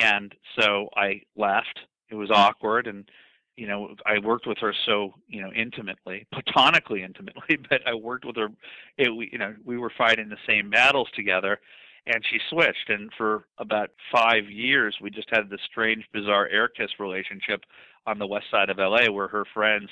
and 0.00 0.34
so 0.58 0.88
I 0.96 1.22
left. 1.36 1.80
It 2.10 2.14
was 2.14 2.30
awkward, 2.30 2.86
and 2.86 3.08
you 3.56 3.66
know 3.66 3.94
I 4.06 4.18
worked 4.18 4.46
with 4.46 4.58
her 4.58 4.74
so 4.86 5.14
you 5.28 5.42
know 5.42 5.52
intimately, 5.52 6.26
platonically 6.32 7.02
intimately, 7.02 7.58
but 7.70 7.80
I 7.86 7.94
worked 7.94 8.24
with 8.24 8.36
her. 8.36 8.48
It, 8.96 9.14
we, 9.14 9.28
you 9.32 9.38
know 9.38 9.54
we 9.64 9.78
were 9.78 9.92
fighting 9.96 10.28
the 10.28 10.36
same 10.46 10.70
battles 10.70 11.08
together, 11.14 11.60
and 12.06 12.24
she 12.30 12.38
switched. 12.50 12.88
And 12.88 13.10
for 13.16 13.44
about 13.58 13.90
five 14.12 14.50
years, 14.50 14.96
we 15.00 15.10
just 15.10 15.28
had 15.30 15.50
this 15.50 15.60
strange, 15.70 16.04
bizarre 16.12 16.48
air 16.48 16.68
kiss 16.68 16.90
relationship 16.98 17.64
on 18.06 18.18
the 18.18 18.26
west 18.26 18.46
side 18.50 18.70
of 18.70 18.78
LA, 18.78 19.10
where 19.10 19.28
her 19.28 19.44
friends 19.52 19.90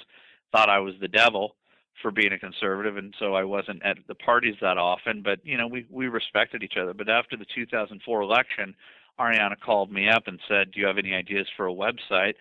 thought 0.53 0.71
I 0.71 0.79
was 0.79 0.95
the 1.01 1.09
devil 1.09 1.55
for 2.03 2.11
being 2.11 2.33
a 2.33 2.39
conservative, 2.39 2.97
and 2.97 3.15
so 3.19 3.35
I 3.35 3.45
wasn't 3.45 3.83
at 3.83 3.99
the 4.07 4.15
parties 4.15 4.55
that 4.61 4.79
often. 4.79 5.23
But 5.23 5.41
you 5.45 5.57
know, 5.57 5.67
we 5.67 5.87
we 5.91 6.09
respected 6.09 6.63
each 6.63 6.77
other. 6.81 6.95
But 6.95 7.09
after 7.09 7.37
the 7.37 7.47
2004 7.55 8.23
election, 8.23 8.75
Arianna 9.19 9.59
called 9.61 9.91
me 9.91 10.09
up 10.09 10.27
and 10.27 10.41
said, 10.49 10.73
"Do 10.73 10.81
you 10.81 10.87
have 10.87 10.99
any 10.99 11.15
ideas 11.15 11.49
for 11.57 11.67
a 11.67 11.75
website?" 11.75 12.35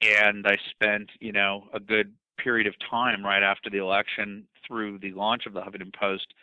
And 0.00 0.46
I 0.46 0.56
spent 0.70 1.10
you 1.20 1.32
know 1.32 1.68
a 1.72 1.80
good 1.80 2.14
period 2.38 2.66
of 2.66 2.74
time 2.90 3.24
right 3.24 3.42
after 3.42 3.68
the 3.70 3.78
election 3.78 4.46
through 4.66 4.98
the 4.98 5.12
launch 5.12 5.46
of 5.46 5.52
the 5.52 5.60
Huffington 5.60 5.92
Post 5.92 6.34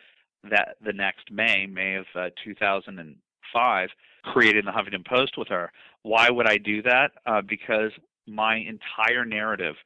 that 0.50 0.76
the 0.84 0.92
next 0.92 1.30
May, 1.30 1.66
May 1.66 1.94
of 1.96 2.06
uh, 2.14 2.30
2005, 2.44 3.88
created 4.24 4.66
the 4.66 4.70
Huffington 4.70 5.06
Post 5.06 5.38
with 5.38 5.48
her. 5.48 5.72
Why 6.02 6.30
would 6.30 6.46
I 6.46 6.58
do 6.58 6.82
that? 6.82 7.12
Uh, 7.24 7.40
because 7.40 7.92
my 8.26 8.56
entire 8.56 9.24
narrative 9.24 9.76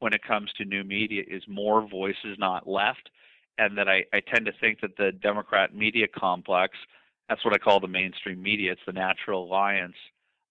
when 0.00 0.12
it 0.12 0.22
comes 0.22 0.52
to 0.52 0.64
new 0.64 0.84
media 0.84 1.22
is 1.26 1.42
more 1.48 1.86
voices, 1.88 2.36
not 2.38 2.68
left, 2.68 3.10
and 3.58 3.78
that 3.78 3.88
I, 3.88 4.04
I 4.12 4.20
tend 4.20 4.46
to 4.46 4.52
think 4.60 4.80
that 4.80 4.96
the 4.96 5.12
Democrat 5.12 5.74
media 5.74 6.06
complex, 6.08 6.76
that's 7.28 7.44
what 7.44 7.54
I 7.54 7.58
call 7.58 7.80
the 7.80 7.88
mainstream 7.88 8.42
media, 8.42 8.72
it's 8.72 8.80
the 8.86 8.92
natural 8.92 9.44
alliance 9.44 9.96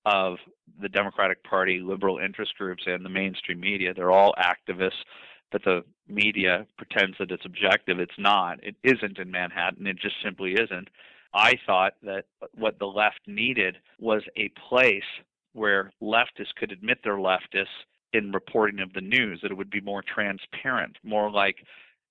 of 0.06 0.38
the 0.82 0.89
Democratic 0.89 1.44
Party, 1.44 1.80
liberal 1.80 2.18
interest 2.18 2.53
groups, 2.58 2.84
and 2.86 3.06
the 3.06 3.10
mainstream 3.10 3.60
media. 3.60 3.94
They're 3.94 4.12
all 4.12 4.34
activists 4.38 5.03
that 5.51 5.63
the 5.63 5.84
media 6.08 6.65
pretends 6.77 7.15
that 7.20 7.32
it's 7.32 7.46
objective. 7.46 8.00
It's 8.00 8.12
not. 8.18 8.62
It 8.63 8.75
isn't 8.84 9.20
in 9.20 9.32
Manhattan. 9.32 9.88
It 9.88 10.00
just 10.00 10.15
simply 10.24 10.53
isn't. 10.53 10.89
I 11.34 11.53
thought 11.65 11.94
that 12.03 12.25
what 12.56 12.80
the 12.80 12.86
left 12.86 13.22
needed 13.27 13.77
was 14.00 14.24
a 14.36 14.51
place 14.70 15.03
where 15.53 15.92
leftists 16.01 16.53
could 16.58 16.72
admit 16.72 17.00
they're 17.03 17.18
leftists 17.18 17.68
in 18.13 18.32
reporting 18.32 18.80
of 18.80 18.94
the 18.94 19.01
news, 19.01 19.39
that 19.42 19.51
it 19.51 19.58
would 19.58 19.72
be 19.72 19.82
more 19.82 20.03
transparent, 20.03 20.98
more 21.03 21.32
like 21.32 21.58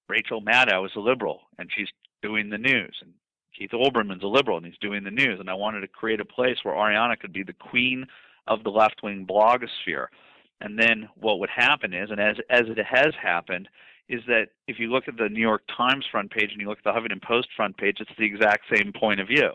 Rachel 0.09 0.43
Maddow 0.43 0.85
is 0.87 0.93
a 0.97 1.01
liberal 1.01 1.43
and 1.59 1.71
she's 1.77 1.89
doing 2.23 2.51
the 2.51 2.59
news, 2.59 2.97
and 3.01 3.13
Keith 3.57 3.71
Olbermann's 3.73 4.23
a 4.23 4.27
liberal 4.27 4.57
and 4.57 4.67
he's 4.67 4.79
doing 4.81 5.05
the 5.05 5.11
news. 5.11 5.41
And 5.41 5.51
I 5.51 5.55
wanted 5.55 5.81
to 5.81 5.89
create 5.89 6.21
a 6.21 6.25
place 6.25 6.59
where 6.63 6.75
Arianna 6.75 7.19
could 7.19 7.33
be 7.33 7.43
the 7.43 7.53
queen 7.53 8.07
of 8.47 8.65
the 8.65 8.71
left 8.71 9.03
wing 9.03 9.27
blogosphere 9.29 10.07
and 10.63 10.79
then 10.79 11.09
what 11.17 11.41
would 11.41 11.51
happen 11.51 11.93
is, 11.93 12.11
and 12.11 12.21
as 12.21 12.37
as 12.49 12.63
it 12.69 12.79
has 12.79 13.13
happened, 13.21 13.69
is 14.09 14.21
that 14.29 14.49
if 14.69 14.79
you 14.79 14.91
look 14.91 15.09
at 15.09 15.17
the 15.17 15.29
New 15.29 15.41
York 15.41 15.63
Times 15.77 16.07
front 16.11 16.31
page 16.31 16.51
and 16.53 16.61
you 16.61 16.69
look 16.69 16.79
at 16.79 16.85
the 16.85 16.93
Huffington 16.93 17.23
Post 17.23 17.49
front 17.57 17.77
page, 17.77 17.97
it's 18.01 18.11
the 18.17 18.25
exact 18.25 18.65
same 18.73 18.93
point 18.93 19.21
of 19.21 19.27
view, 19.27 19.51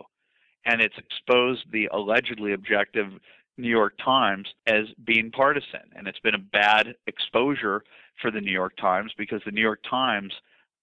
and 0.66 0.82
it's 0.82 0.98
exposed 0.98 1.72
the 1.72 1.88
allegedly 1.94 2.54
objective 2.54 3.08
New 3.58 3.70
York 3.70 3.94
Times 4.04 4.48
as 4.68 4.86
being 5.06 5.32
partisan, 5.32 5.90
and 5.96 6.08
it's 6.08 6.20
been 6.20 6.36
a 6.36 6.40
bad 6.40 6.96
exposure 7.08 7.84
for 8.22 8.30
the 8.30 8.42
New 8.42 8.52
York 8.52 8.76
Times 8.76 9.12
because 9.18 9.42
the 9.46 9.52
New 9.52 9.62
York 9.62 9.84
Times 9.90 10.34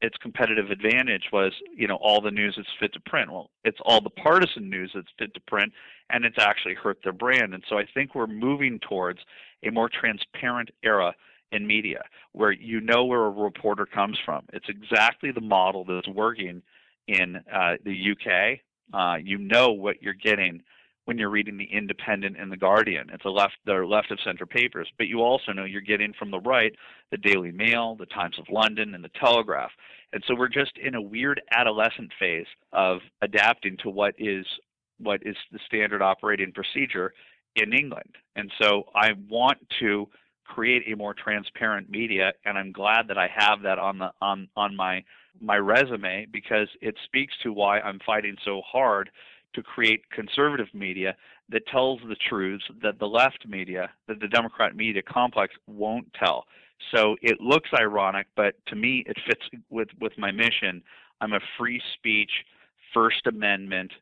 its 0.05 0.17
competitive 0.19 0.71
advantage 0.71 1.25
was, 1.33 1.53
you 1.75 1.89
know, 1.89 1.97
all 1.97 2.21
the 2.21 2.31
news 2.31 2.55
that's 2.57 2.69
fit 2.79 2.93
to 2.93 3.01
print. 3.01 3.33
Well, 3.33 3.51
it's 3.65 3.79
all 3.85 4.03
the 4.03 4.11
partisan 4.11 4.69
news 4.69 4.93
that's 4.95 5.09
fit 5.19 5.33
to 5.35 5.41
print, 5.41 5.73
and 6.11 6.25
it's 6.25 6.39
actually 6.39 6.75
hurt 6.75 6.99
their 7.03 7.13
brand. 7.13 7.55
And 7.55 7.65
so 7.69 7.79
I 7.79 7.87
think 7.95 8.15
we're 8.15 8.27
moving 8.27 8.79
towards 8.81 9.21
a 9.65 9.71
more 9.71 9.89
transparent 9.89 10.71
era 10.83 11.15
in 11.53 11.67
media 11.67 12.03
where 12.33 12.53
you 12.53 12.81
know 12.81 13.05
where 13.05 13.25
a 13.25 13.31
reporter 13.31 13.87
comes 13.87 14.19
from. 14.25 14.45
It's 14.53 14.69
exactly 14.69 15.31
the 15.33 15.41
model 15.41 15.85
that's 15.85 16.09
working 16.09 16.63
in 17.09 17.37
uh, 17.53 17.77
the 17.85 18.13
UK. 18.13 18.61
Uh, 18.93 19.17
you 19.17 19.39
know 19.39 19.73
what 19.73 20.03
you're 20.03 20.13
getting 20.13 20.63
when 21.05 21.19
you're 21.19 21.31
reading 21.31 21.57
the 21.57 21.69
Independent 21.73 22.37
and 22.39 22.51
the 22.51 22.57
Guardian. 22.57 23.11
It's 23.13 23.25
a 23.25 23.31
left, 23.31 23.57
they're 23.67 23.87
left 23.87 24.11
of 24.11 24.19
center 24.25 24.47
papers, 24.47 24.89
but 24.97 25.07
you 25.07 25.21
also 25.21 25.53
know 25.53 25.65
you're 25.65 25.81
getting 25.81 26.13
from 26.19 26.31
the 26.31 26.41
right 26.41 26.75
the 27.11 27.19
Daily 27.19 27.53
Mail, 27.53 27.97
the 27.97 28.07
Times 28.07 28.39
of 28.39 28.47
London, 28.51 28.95
and 28.95 29.05
the 29.05 29.11
Telegraph. 29.21 29.71
And 30.13 30.23
so 30.27 30.35
we're 30.35 30.49
just 30.49 30.73
in 30.79 30.95
a 30.95 31.03
weird 31.03 31.41
adolescent 31.51 32.13
phase 32.19 32.47
of 32.73 33.01
adapting 33.23 33.77
to 33.83 33.91
what 33.91 34.15
is 34.19 34.47
what 34.99 35.21
is 35.25 35.37
the 35.53 35.59
standard 35.67 36.03
operating 36.03 36.53
procedure 36.53 37.13
in 37.57 37.73
England. 37.73 38.17
And 38.37 38.51
so 38.61 38.85
I 38.95 39.11
want 39.29 39.59
to 39.81 40.09
create 40.45 40.85
a 40.93 40.97
more 40.97 41.15
transparent 41.15 41.91
media 41.91 42.33
and 42.45 42.59
I'm 42.59 42.71
glad 42.71 43.09
that 43.09 43.19
I 43.19 43.29
have 43.35 43.63
that 43.63 43.79
on 43.79 43.99
the 43.99 44.11
on 44.21 44.49
on 44.57 44.77
my 44.77 45.03
my 45.41 45.57
resume 45.57 46.27
because 46.31 46.69
it 46.81 46.95
speaks 47.05 47.35
to 47.43 47.53
why 47.53 47.81
I'm 47.81 47.99
fighting 48.05 48.37
so 48.45 48.63
hard 48.67 49.11
to 49.55 49.63
create 49.63 50.09
conservative 50.11 50.69
media 50.73 51.15
that 51.49 51.67
tells 51.67 52.01
the 52.09 52.17
truths 52.29 52.65
that 52.83 52.99
the 52.99 53.07
left 53.07 53.47
media, 53.47 53.91
that 54.09 54.21
the 54.21 54.29
Democrat 54.29 54.75
media 54.77 55.03
complex 55.03 55.55
won't 55.67 56.07
tell. 56.15 56.45
So 56.95 57.17
it 57.23 57.41
looks 57.41 57.71
ironic, 57.79 58.27
but 58.37 58.55
to 58.67 58.77
me, 58.77 59.05
it 59.07 59.17
fits 59.27 59.43
with, 59.71 59.89
with 60.01 60.13
my 60.19 60.31
mission. 60.31 60.83
I'm 61.21 61.33
a 61.33 61.41
free 61.59 61.81
speech, 61.95 62.31
First 62.93 63.27
Amendment 63.27 63.93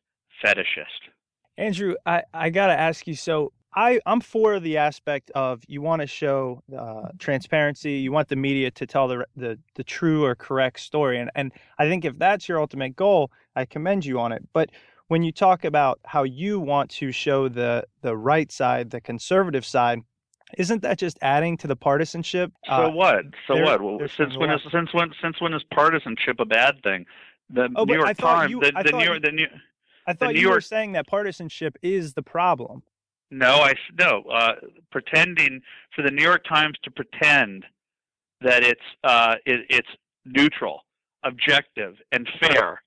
fetishist. 0.44 1.10
Andrew, 1.58 1.94
I, 2.06 2.22
I 2.32 2.50
got 2.50 2.68
to 2.68 2.78
ask 2.78 3.06
you 3.06 3.14
so 3.14 3.52
I, 3.74 4.00
I'm 4.04 4.20
for 4.20 4.60
the 4.60 4.76
aspect 4.76 5.30
of 5.34 5.62
you 5.66 5.80
want 5.80 6.02
to 6.02 6.06
show 6.06 6.62
uh, 6.76 7.08
transparency, 7.18 7.92
you 7.92 8.12
want 8.12 8.28
the 8.28 8.36
media 8.36 8.70
to 8.72 8.86
tell 8.86 9.08
the, 9.08 9.26
the, 9.34 9.58
the 9.76 9.84
true 9.84 10.24
or 10.24 10.34
correct 10.34 10.80
story. 10.80 11.18
And, 11.18 11.30
and 11.34 11.52
I 11.78 11.88
think 11.88 12.04
if 12.04 12.18
that's 12.18 12.48
your 12.48 12.60
ultimate 12.60 12.96
goal, 12.96 13.30
I 13.56 13.64
commend 13.64 14.04
you 14.04 14.20
on 14.20 14.32
it. 14.32 14.46
But 14.52 14.70
when 15.12 15.22
you 15.22 15.30
talk 15.30 15.66
about 15.66 16.00
how 16.06 16.22
you 16.22 16.58
want 16.58 16.88
to 16.88 17.12
show 17.12 17.46
the 17.46 17.84
the 18.00 18.16
right 18.16 18.50
side, 18.50 18.88
the 18.88 19.00
conservative 19.00 19.62
side, 19.62 19.98
isn't 20.56 20.80
that 20.80 20.98
just 20.98 21.18
adding 21.20 21.54
to 21.58 21.66
the 21.66 21.76
partisanship? 21.76 22.50
So 22.64 22.72
Uh, 22.72 22.88
what? 22.90 23.24
So 23.46 23.54
there- 23.54 23.64
what? 23.64 23.82
Well, 23.82 24.08
since 24.08 24.34
when 24.38 24.50
is 24.50 24.62
since 24.72 24.94
when 24.94 25.12
since 25.20 25.38
when 25.38 25.52
is 25.52 25.62
partisanship 25.64 26.40
a 26.40 26.46
bad 26.46 26.82
thing? 26.82 27.04
The 27.50 27.68
Oh, 27.76 27.84
New 27.84 27.96
York 27.96 28.16
Times, 28.16 28.50
you- 28.50 28.60
the, 28.60 28.72
the 28.72 28.92
New 28.92 29.12
you- 29.12 29.20
the 29.20 29.32
New. 29.32 29.48
I 30.06 30.14
thought 30.14 30.34
you 30.34 30.48
were 30.48 30.62
saying 30.62 30.92
that 30.92 31.06
partisanship 31.06 31.76
is 31.82 32.14
the 32.14 32.22
problem. 32.22 32.82
No, 33.30 33.52
I 33.70 33.74
no. 33.98 34.22
Uh, 34.22 34.54
pretending 34.90 35.60
for 35.94 36.00
the 36.00 36.10
New 36.10 36.22
York 36.22 36.44
Times 36.44 36.78
to 36.84 36.90
pretend 36.90 37.66
that 38.40 38.62
it's 38.62 38.88
uh, 39.04 39.36
it, 39.44 39.66
it's 39.68 39.92
neutral, 40.24 40.86
objective, 41.22 42.00
and 42.12 42.26
fair 42.40 42.82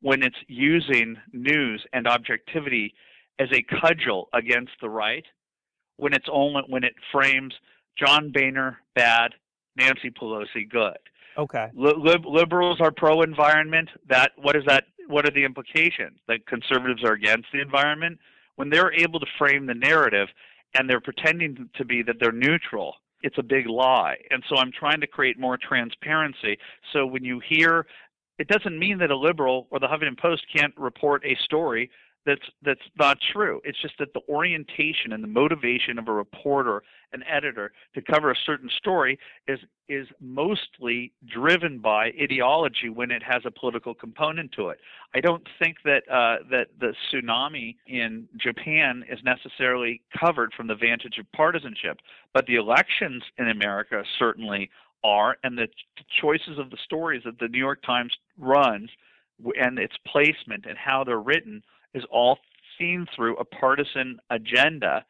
when 0.00 0.22
it's 0.22 0.36
using 0.46 1.16
news 1.32 1.84
and 1.92 2.06
objectivity 2.06 2.94
as 3.38 3.48
a 3.52 3.62
cudgel 3.62 4.28
against 4.32 4.72
the 4.80 4.88
right, 4.88 5.24
when 5.96 6.12
it's 6.12 6.28
only 6.30 6.62
when 6.68 6.84
it 6.84 6.94
frames 7.12 7.54
John 7.98 8.30
Boehner 8.32 8.78
bad, 8.94 9.34
Nancy 9.76 10.10
Pelosi 10.10 10.68
good. 10.68 10.98
Okay. 11.36 11.68
Lib- 11.74 12.26
liberals 12.26 12.80
are 12.80 12.90
pro-environment. 12.90 13.88
That 14.08 14.32
what 14.36 14.56
is 14.56 14.64
that? 14.66 14.84
What 15.06 15.26
are 15.26 15.30
the 15.30 15.44
implications? 15.44 16.18
That 16.26 16.46
conservatives 16.46 17.04
are 17.04 17.12
against 17.12 17.46
the 17.52 17.60
environment. 17.60 18.18
When 18.56 18.70
they're 18.70 18.92
able 18.92 19.20
to 19.20 19.26
frame 19.38 19.66
the 19.66 19.74
narrative 19.74 20.28
and 20.74 20.90
they're 20.90 21.00
pretending 21.00 21.70
to 21.76 21.84
be 21.84 22.02
that 22.02 22.16
they're 22.20 22.32
neutral, 22.32 22.94
it's 23.22 23.38
a 23.38 23.42
big 23.42 23.66
lie. 23.68 24.16
And 24.30 24.42
so 24.48 24.56
I'm 24.56 24.72
trying 24.72 25.00
to 25.00 25.06
create 25.06 25.38
more 25.38 25.56
transparency. 25.56 26.58
So 26.92 27.06
when 27.06 27.24
you 27.24 27.40
hear, 27.48 27.86
it 28.38 28.48
doesn't 28.48 28.78
mean 28.78 28.98
that 28.98 29.10
a 29.10 29.16
liberal 29.16 29.66
or 29.70 29.78
the 29.80 29.86
Huffington 29.86 30.18
Post 30.18 30.44
can't 30.54 30.74
report 30.76 31.24
a 31.24 31.36
story 31.44 31.90
that's 32.26 32.42
that's 32.62 32.80
not 32.98 33.16
true. 33.32 33.60
It's 33.64 33.80
just 33.80 33.94
that 33.98 34.12
the 34.12 34.20
orientation 34.28 35.12
and 35.12 35.24
the 35.24 35.28
motivation 35.28 35.98
of 35.98 36.08
a 36.08 36.12
reporter, 36.12 36.82
an 37.12 37.22
editor, 37.22 37.72
to 37.94 38.02
cover 38.02 38.30
a 38.30 38.34
certain 38.44 38.68
story 38.76 39.18
is 39.46 39.58
is 39.88 40.06
mostly 40.20 41.12
driven 41.26 41.78
by 41.78 42.12
ideology 42.20 42.90
when 42.90 43.10
it 43.10 43.22
has 43.22 43.42
a 43.46 43.50
political 43.50 43.94
component 43.94 44.52
to 44.52 44.68
it. 44.68 44.78
I 45.14 45.20
don't 45.20 45.46
think 45.58 45.76
that 45.84 46.02
uh, 46.10 46.44
that 46.50 46.66
the 46.78 46.92
tsunami 47.10 47.76
in 47.86 48.28
Japan 48.36 49.04
is 49.10 49.20
necessarily 49.24 50.02
covered 50.20 50.52
from 50.54 50.66
the 50.66 50.74
vantage 50.74 51.18
of 51.18 51.24
partisanship, 51.32 51.98
but 52.34 52.46
the 52.46 52.56
elections 52.56 53.22
in 53.38 53.48
America 53.48 54.02
certainly 54.18 54.68
are, 55.02 55.36
and 55.44 55.56
the 55.56 55.68
choices 56.20 56.58
of 56.58 56.70
the 56.70 56.78
stories 56.84 57.22
that 57.24 57.38
the 57.38 57.48
New 57.48 57.58
York 57.58 57.82
Times 57.82 58.12
runs 58.38 58.90
and 59.60 59.78
its 59.78 59.94
placement 60.06 60.66
and 60.66 60.76
how 60.76 61.04
they're 61.04 61.20
written 61.20 61.62
is 61.94 62.04
all 62.10 62.38
seen 62.78 63.06
through 63.14 63.36
a 63.36 63.44
partisan 63.44 64.18
agenda 64.30 65.04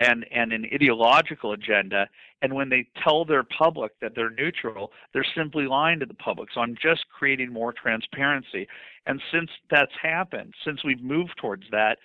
and 0.00 0.26
and 0.30 0.52
an 0.52 0.66
ideological 0.72 1.52
agenda. 1.52 2.08
And 2.42 2.54
when 2.54 2.68
they 2.68 2.86
tell 3.02 3.24
their 3.24 3.44
public 3.44 3.92
that 4.00 4.12
they're 4.14 4.30
neutral 4.30 4.92
they're 5.12 5.26
simply 5.36 5.66
lying 5.66 6.00
to 6.00 6.06
the 6.06 6.14
public. 6.14 6.50
So 6.52 6.60
i'm 6.60 6.76
just 6.80 7.06
creating 7.08 7.52
more 7.52 7.72
transparency. 7.72 8.68
And 9.06 9.20
since 9.32 9.50
that's 9.70 9.92
happened 10.00 10.54
since 10.64 10.84
we've 10.84 11.02
moved 11.02 11.34
towards 11.40 11.64
that 11.70 11.98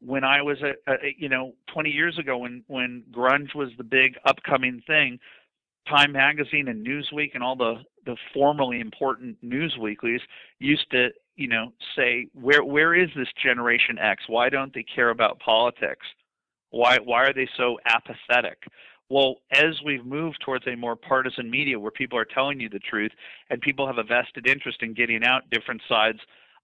when 0.00 0.24
i 0.24 0.42
was 0.42 0.58
a, 0.62 0.72
a 0.90 1.14
you 1.16 1.28
know 1.28 1.54
20 1.72 1.90
years 1.90 2.18
ago 2.18 2.38
when 2.38 2.64
when 2.66 3.04
grunge 3.12 3.54
was 3.54 3.70
the 3.78 3.84
big 3.84 4.16
upcoming 4.24 4.82
thing 4.86 5.18
time 5.88 6.12
magazine 6.12 6.68
and 6.68 6.86
newsweek 6.86 7.30
and 7.34 7.42
all 7.42 7.56
the 7.56 7.82
the 8.04 8.16
formerly 8.32 8.80
important 8.80 9.36
news 9.42 9.76
weeklies 9.80 10.20
used 10.58 10.90
to 10.90 11.08
you 11.36 11.48
know 11.48 11.72
say 11.96 12.26
where 12.34 12.64
where 12.64 12.94
is 12.94 13.08
this 13.16 13.28
generation 13.42 13.98
x? 13.98 14.24
Why 14.26 14.48
don't 14.48 14.74
they 14.74 14.84
care 14.84 15.10
about 15.10 15.40
politics? 15.40 16.06
Why 16.70 16.98
why 17.02 17.24
are 17.24 17.32
they 17.32 17.48
so 17.56 17.78
apathetic? 17.86 18.62
Well 19.08 19.36
as 19.52 19.80
we've 19.84 20.04
moved 20.04 20.40
towards 20.44 20.66
a 20.66 20.76
more 20.76 20.96
partisan 20.96 21.50
media 21.50 21.78
where 21.78 21.90
people 21.90 22.18
are 22.18 22.24
telling 22.24 22.60
you 22.60 22.68
the 22.68 22.78
truth 22.78 23.12
and 23.50 23.60
people 23.60 23.86
have 23.86 23.98
a 23.98 24.04
vested 24.04 24.46
interest 24.46 24.82
in 24.82 24.94
getting 24.94 25.24
out 25.24 25.50
different 25.50 25.82
sides 25.88 26.18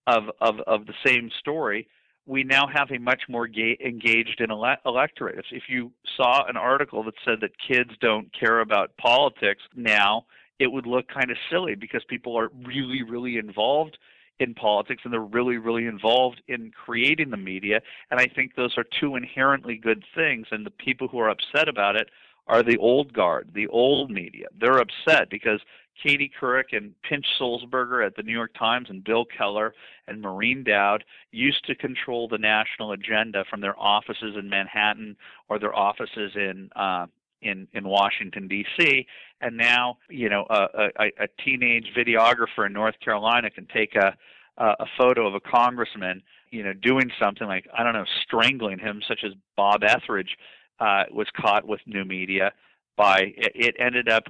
of 0.06 0.24
of, 0.40 0.60
of 0.66 0.86
the 0.86 0.94
same 1.04 1.30
story 1.38 1.88
we 2.28 2.44
now 2.44 2.66
have 2.72 2.90
a 2.90 2.98
much 2.98 3.22
more 3.28 3.48
ga- 3.48 3.78
engaged 3.84 4.40
in 4.40 4.50
ele- 4.50 4.76
electorate. 4.84 5.38
If, 5.38 5.46
if 5.50 5.62
you 5.68 5.90
saw 6.16 6.44
an 6.46 6.58
article 6.58 7.02
that 7.04 7.14
said 7.24 7.40
that 7.40 7.52
kids 7.66 7.90
don't 8.00 8.28
care 8.38 8.60
about 8.60 8.96
politics 8.98 9.62
now, 9.74 10.26
it 10.58 10.72
would 10.72 10.86
look 10.86 11.08
kind 11.08 11.30
of 11.30 11.36
silly 11.50 11.74
because 11.74 12.02
people 12.08 12.38
are 12.38 12.50
really, 12.64 13.02
really 13.02 13.36
involved 13.36 13.98
in 14.40 14.54
politics 14.54 15.02
and 15.04 15.12
they're 15.12 15.20
really, 15.20 15.56
really 15.56 15.86
involved 15.86 16.42
in 16.48 16.70
creating 16.70 17.30
the 17.30 17.36
media. 17.36 17.80
And 18.10 18.20
I 18.20 18.26
think 18.26 18.54
those 18.54 18.76
are 18.76 18.84
two 19.00 19.16
inherently 19.16 19.76
good 19.76 20.04
things. 20.14 20.46
And 20.50 20.64
the 20.64 20.70
people 20.70 21.08
who 21.08 21.18
are 21.18 21.30
upset 21.30 21.68
about 21.68 21.96
it 21.96 22.08
are 22.46 22.62
the 22.62 22.78
old 22.78 23.12
guard, 23.12 23.50
the 23.54 23.66
old 23.68 24.10
media. 24.10 24.46
They're 24.58 24.78
upset 24.78 25.28
because 25.30 25.60
Katie 26.02 26.30
Couric 26.40 26.72
and 26.72 26.94
Pinch 27.02 27.26
Sulzberger 27.38 28.06
at 28.06 28.16
the 28.16 28.22
New 28.22 28.32
York 28.32 28.52
Times 28.58 28.88
and 28.88 29.02
Bill 29.02 29.24
Keller 29.24 29.74
and 30.06 30.22
Maureen 30.22 30.64
Dowd 30.64 31.04
used 31.32 31.66
to 31.66 31.74
control 31.74 32.28
the 32.28 32.38
national 32.38 32.92
agenda 32.92 33.44
from 33.50 33.60
their 33.60 33.78
offices 33.78 34.36
in 34.38 34.48
Manhattan 34.48 35.16
or 35.48 35.58
their 35.58 35.74
offices 35.74 36.32
in 36.36 36.70
uh, 36.76 37.06
in 37.42 37.68
in 37.72 37.88
Washington 37.88 38.48
D.C. 38.48 39.06
And 39.40 39.56
now, 39.56 39.98
you 40.10 40.28
know, 40.28 40.46
a, 40.50 40.88
a, 40.98 41.06
a 41.20 41.28
teenage 41.44 41.92
videographer 41.96 42.66
in 42.66 42.72
North 42.72 42.98
Carolina 43.00 43.50
can 43.50 43.66
take 43.66 43.94
a 43.94 44.16
a 44.58 44.86
photo 44.96 45.26
of 45.26 45.34
a 45.34 45.40
congressman, 45.40 46.22
you 46.50 46.64
know, 46.64 46.72
doing 46.72 47.10
something 47.20 47.46
like 47.46 47.66
I 47.76 47.84
don't 47.84 47.92
know, 47.92 48.04
strangling 48.22 48.78
him, 48.78 49.00
such 49.06 49.20
as 49.24 49.32
Bob 49.56 49.82
Etheridge 49.84 50.36
uh, 50.80 51.04
was 51.12 51.28
caught 51.36 51.66
with 51.66 51.80
new 51.86 52.04
media. 52.04 52.52
By 52.96 53.32
it, 53.36 53.52
it 53.54 53.76
ended 53.78 54.08
up 54.08 54.24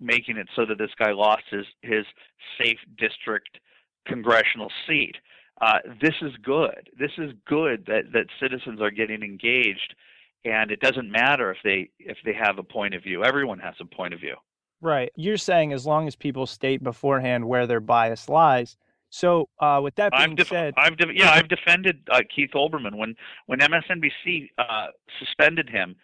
making 0.00 0.36
it 0.36 0.48
so 0.54 0.64
that 0.66 0.78
this 0.78 0.90
guy 0.98 1.12
lost 1.12 1.42
his 1.50 1.66
his 1.82 2.04
safe 2.58 2.78
district 2.96 3.58
congressional 4.06 4.70
seat. 4.86 5.16
Uh, 5.60 5.78
this 6.00 6.14
is 6.22 6.32
good. 6.42 6.90
This 6.98 7.12
is 7.18 7.32
good 7.46 7.86
that 7.86 8.12
that 8.12 8.26
citizens 8.40 8.80
are 8.80 8.90
getting 8.90 9.22
engaged, 9.22 9.94
and 10.44 10.70
it 10.70 10.80
doesn't 10.80 11.10
matter 11.10 11.50
if 11.50 11.58
they 11.64 11.90
if 11.98 12.18
they 12.24 12.32
have 12.32 12.58
a 12.58 12.62
point 12.62 12.94
of 12.94 13.02
view. 13.02 13.24
Everyone 13.24 13.58
has 13.58 13.74
a 13.80 13.84
point 13.84 14.14
of 14.14 14.20
view. 14.20 14.36
Right. 14.80 15.12
You're 15.16 15.36
saying 15.36 15.72
as 15.72 15.86
long 15.86 16.08
as 16.08 16.16
people 16.16 16.46
state 16.46 16.82
beforehand 16.82 17.46
where 17.46 17.66
their 17.66 17.80
bias 17.80 18.28
lies. 18.28 18.76
So, 19.10 19.48
uh, 19.60 19.78
with 19.82 19.94
that 19.96 20.10
being 20.12 20.22
I've 20.30 20.36
def- 20.36 20.48
said, 20.48 20.74
I've 20.76 20.96
def- 20.96 21.10
yeah 21.14 21.30
I've 21.30 21.48
defended 21.48 22.00
uh, 22.10 22.22
Keith 22.34 22.50
Olbermann 22.54 22.96
when 22.96 23.14
when 23.46 23.60
MSNBC 23.60 24.50
uh, 24.58 24.86
suspended 25.18 25.68
him 25.68 25.96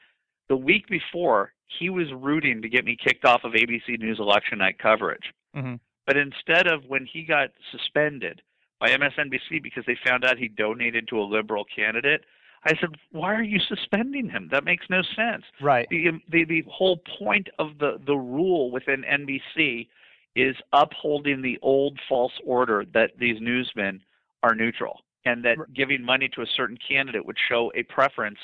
the 0.49 0.57
week 0.57 0.87
before. 0.89 1.53
He 1.79 1.91
was 1.91 2.07
rooting 2.15 2.63
to 2.63 2.69
get 2.69 2.85
me 2.87 2.97
kicked 3.03 3.27
off 3.27 3.45
of 3.45 3.53
ABC 3.53 3.99
News 3.99 4.19
election 4.19 4.59
night 4.59 4.79
coverage. 4.79 5.33
Mhm. 5.55 5.81
But 6.07 6.17
instead 6.17 6.67
of 6.67 6.85
when 6.87 7.05
he 7.05 7.25
got 7.25 7.51
suspended 7.71 8.41
by 8.81 8.89
MSNBC 8.91 9.63
because 9.63 9.85
they 9.87 9.97
found 10.07 10.25
out 10.25 10.39
he 10.39 10.49
donated 10.49 11.09
to 11.09 11.19
a 11.21 11.25
liberal 11.25 11.65
candidate, 11.65 12.25
I 12.65 12.71
said, 12.81 12.91
"Why 13.13 13.35
are 13.35 13.43
you 13.43 13.59
suspending 13.61 14.29
him? 14.29 14.49
That 14.51 14.65
makes 14.65 14.87
no 14.91 15.03
sense." 15.17 15.45
right. 15.61 15.87
The 15.91 16.09
um, 16.09 16.23
the, 16.29 16.45
the 16.45 16.65
whole 16.69 17.01
point 17.19 17.49
of 17.59 17.79
the 17.79 18.01
the 18.07 18.17
rule 18.17 18.71
within 18.71 19.03
NBC 19.03 19.89
is 20.37 20.57
upholding 20.73 21.43
the 21.43 21.59
old 21.63 21.99
false 22.09 22.33
order 22.45 22.85
that 22.95 23.13
these 23.19 23.41
newsmen 23.41 24.01
are 24.43 24.55
neutral 24.55 25.01
and 25.25 25.45
that 25.45 25.57
giving 25.75 26.03
money 26.03 26.29
to 26.29 26.43
a 26.43 26.47
certain 26.57 26.79
candidate 26.89 27.25
would 27.27 27.37
show 27.49 27.73
a 27.75 27.83
preference 27.85 28.39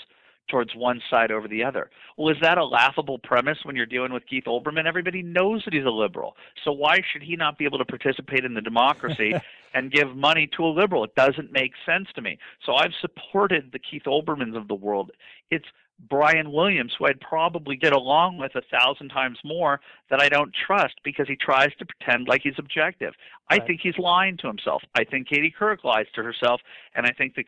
towards 0.48 0.74
one 0.74 1.00
side 1.10 1.30
over 1.30 1.48
the 1.48 1.64
other. 1.64 1.90
Well, 2.16 2.32
is 2.34 2.40
that 2.42 2.58
a 2.58 2.64
laughable 2.64 3.18
premise 3.18 3.58
when 3.64 3.76
you're 3.76 3.86
dealing 3.86 4.12
with 4.12 4.26
Keith 4.26 4.44
Olbermann? 4.46 4.86
Everybody 4.86 5.22
knows 5.22 5.62
that 5.64 5.74
he's 5.74 5.84
a 5.84 5.90
liberal. 5.90 6.36
So 6.64 6.72
why 6.72 7.00
should 7.12 7.22
he 7.22 7.36
not 7.36 7.58
be 7.58 7.64
able 7.64 7.78
to 7.78 7.84
participate 7.84 8.44
in 8.44 8.54
the 8.54 8.60
democracy 8.60 9.34
and 9.74 9.90
give 9.90 10.14
money 10.16 10.48
to 10.56 10.64
a 10.64 10.68
liberal? 10.68 11.04
It 11.04 11.14
doesn't 11.14 11.52
make 11.52 11.72
sense 11.86 12.08
to 12.14 12.22
me. 12.22 12.38
So 12.64 12.74
I've 12.74 12.92
supported 13.00 13.70
the 13.72 13.78
Keith 13.78 14.04
Olbermanns 14.06 14.56
of 14.56 14.68
the 14.68 14.74
world. 14.74 15.10
It's 15.50 15.66
Brian 16.08 16.50
Williams, 16.52 16.92
who 16.98 17.06
I'd 17.06 17.20
probably 17.20 17.76
get 17.76 17.92
along 17.92 18.38
with 18.38 18.54
a 18.56 18.62
thousand 18.62 19.10
times 19.10 19.38
more, 19.44 19.80
that 20.10 20.20
I 20.20 20.28
don't 20.28 20.52
trust 20.66 20.94
because 21.04 21.28
he 21.28 21.36
tries 21.36 21.70
to 21.78 21.86
pretend 21.86 22.26
like 22.28 22.42
he's 22.42 22.58
objective. 22.58 23.14
I 23.48 23.58
Right. 23.58 23.66
think 23.66 23.80
he's 23.80 23.98
lying 23.98 24.36
to 24.38 24.48
himself. 24.48 24.82
I 24.94 25.04
think 25.04 25.28
Katie 25.28 25.54
Couric 25.56 25.84
lies 25.84 26.06
to 26.14 26.22
herself, 26.22 26.60
and 26.94 27.06
I 27.06 27.10
think 27.12 27.36
that 27.36 27.44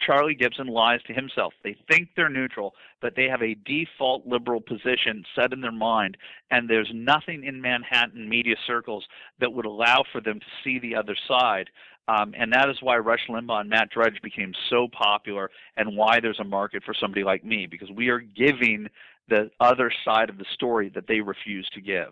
Charlie 0.00 0.34
Gibson 0.34 0.66
lies 0.66 1.00
to 1.06 1.12
himself. 1.12 1.54
They 1.62 1.76
think 1.90 2.10
they're 2.14 2.28
neutral, 2.28 2.74
but 3.00 3.14
they 3.16 3.24
have 3.24 3.42
a 3.42 3.56
default 3.64 4.26
liberal 4.26 4.60
position 4.60 5.24
set 5.34 5.52
in 5.52 5.60
their 5.60 5.72
mind, 5.72 6.16
and 6.50 6.68
there's 6.68 6.90
nothing 6.92 7.44
in 7.44 7.60
Manhattan 7.60 8.28
media 8.28 8.56
circles 8.66 9.04
that 9.40 9.52
would 9.52 9.66
allow 9.66 10.04
for 10.12 10.20
them 10.20 10.40
to 10.40 10.46
see 10.62 10.78
the 10.78 10.94
other 10.94 11.16
side. 11.26 11.70
Um, 12.06 12.34
and 12.36 12.52
that 12.52 12.68
is 12.68 12.76
why 12.82 12.98
Rush 12.98 13.26
Limbaugh 13.30 13.62
and 13.62 13.70
Matt 13.70 13.90
Drudge 13.90 14.20
became 14.22 14.52
so 14.68 14.88
popular, 14.92 15.50
and 15.76 15.96
why 15.96 16.20
there's 16.20 16.40
a 16.40 16.44
market 16.44 16.82
for 16.84 16.94
somebody 16.94 17.24
like 17.24 17.44
me 17.44 17.66
because 17.66 17.90
we 17.90 18.08
are 18.08 18.20
giving 18.20 18.88
the 19.28 19.50
other 19.60 19.90
side 20.04 20.28
of 20.28 20.36
the 20.36 20.44
story 20.52 20.90
that 20.94 21.06
they 21.06 21.20
refuse 21.20 21.68
to 21.72 21.80
give. 21.80 22.10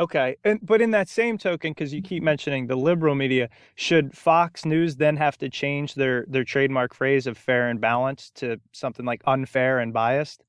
Okay, 0.00 0.36
and 0.44 0.58
but 0.62 0.80
in 0.80 0.92
that 0.92 1.10
same 1.10 1.36
token, 1.36 1.72
because 1.72 1.92
you 1.92 2.00
keep 2.00 2.22
mentioning 2.22 2.66
the 2.66 2.74
liberal 2.74 3.14
media, 3.14 3.50
should 3.74 4.16
Fox 4.16 4.64
News 4.64 4.96
then 4.96 5.18
have 5.18 5.36
to 5.38 5.50
change 5.50 5.94
their 5.94 6.24
their 6.26 6.42
trademark 6.42 6.94
phrase 6.94 7.26
of 7.26 7.36
fair 7.36 7.68
and 7.68 7.78
balanced 7.78 8.34
to 8.36 8.58
something 8.72 9.04
like 9.04 9.20
unfair 9.26 9.78
and 9.78 9.92
biased? 9.92 10.42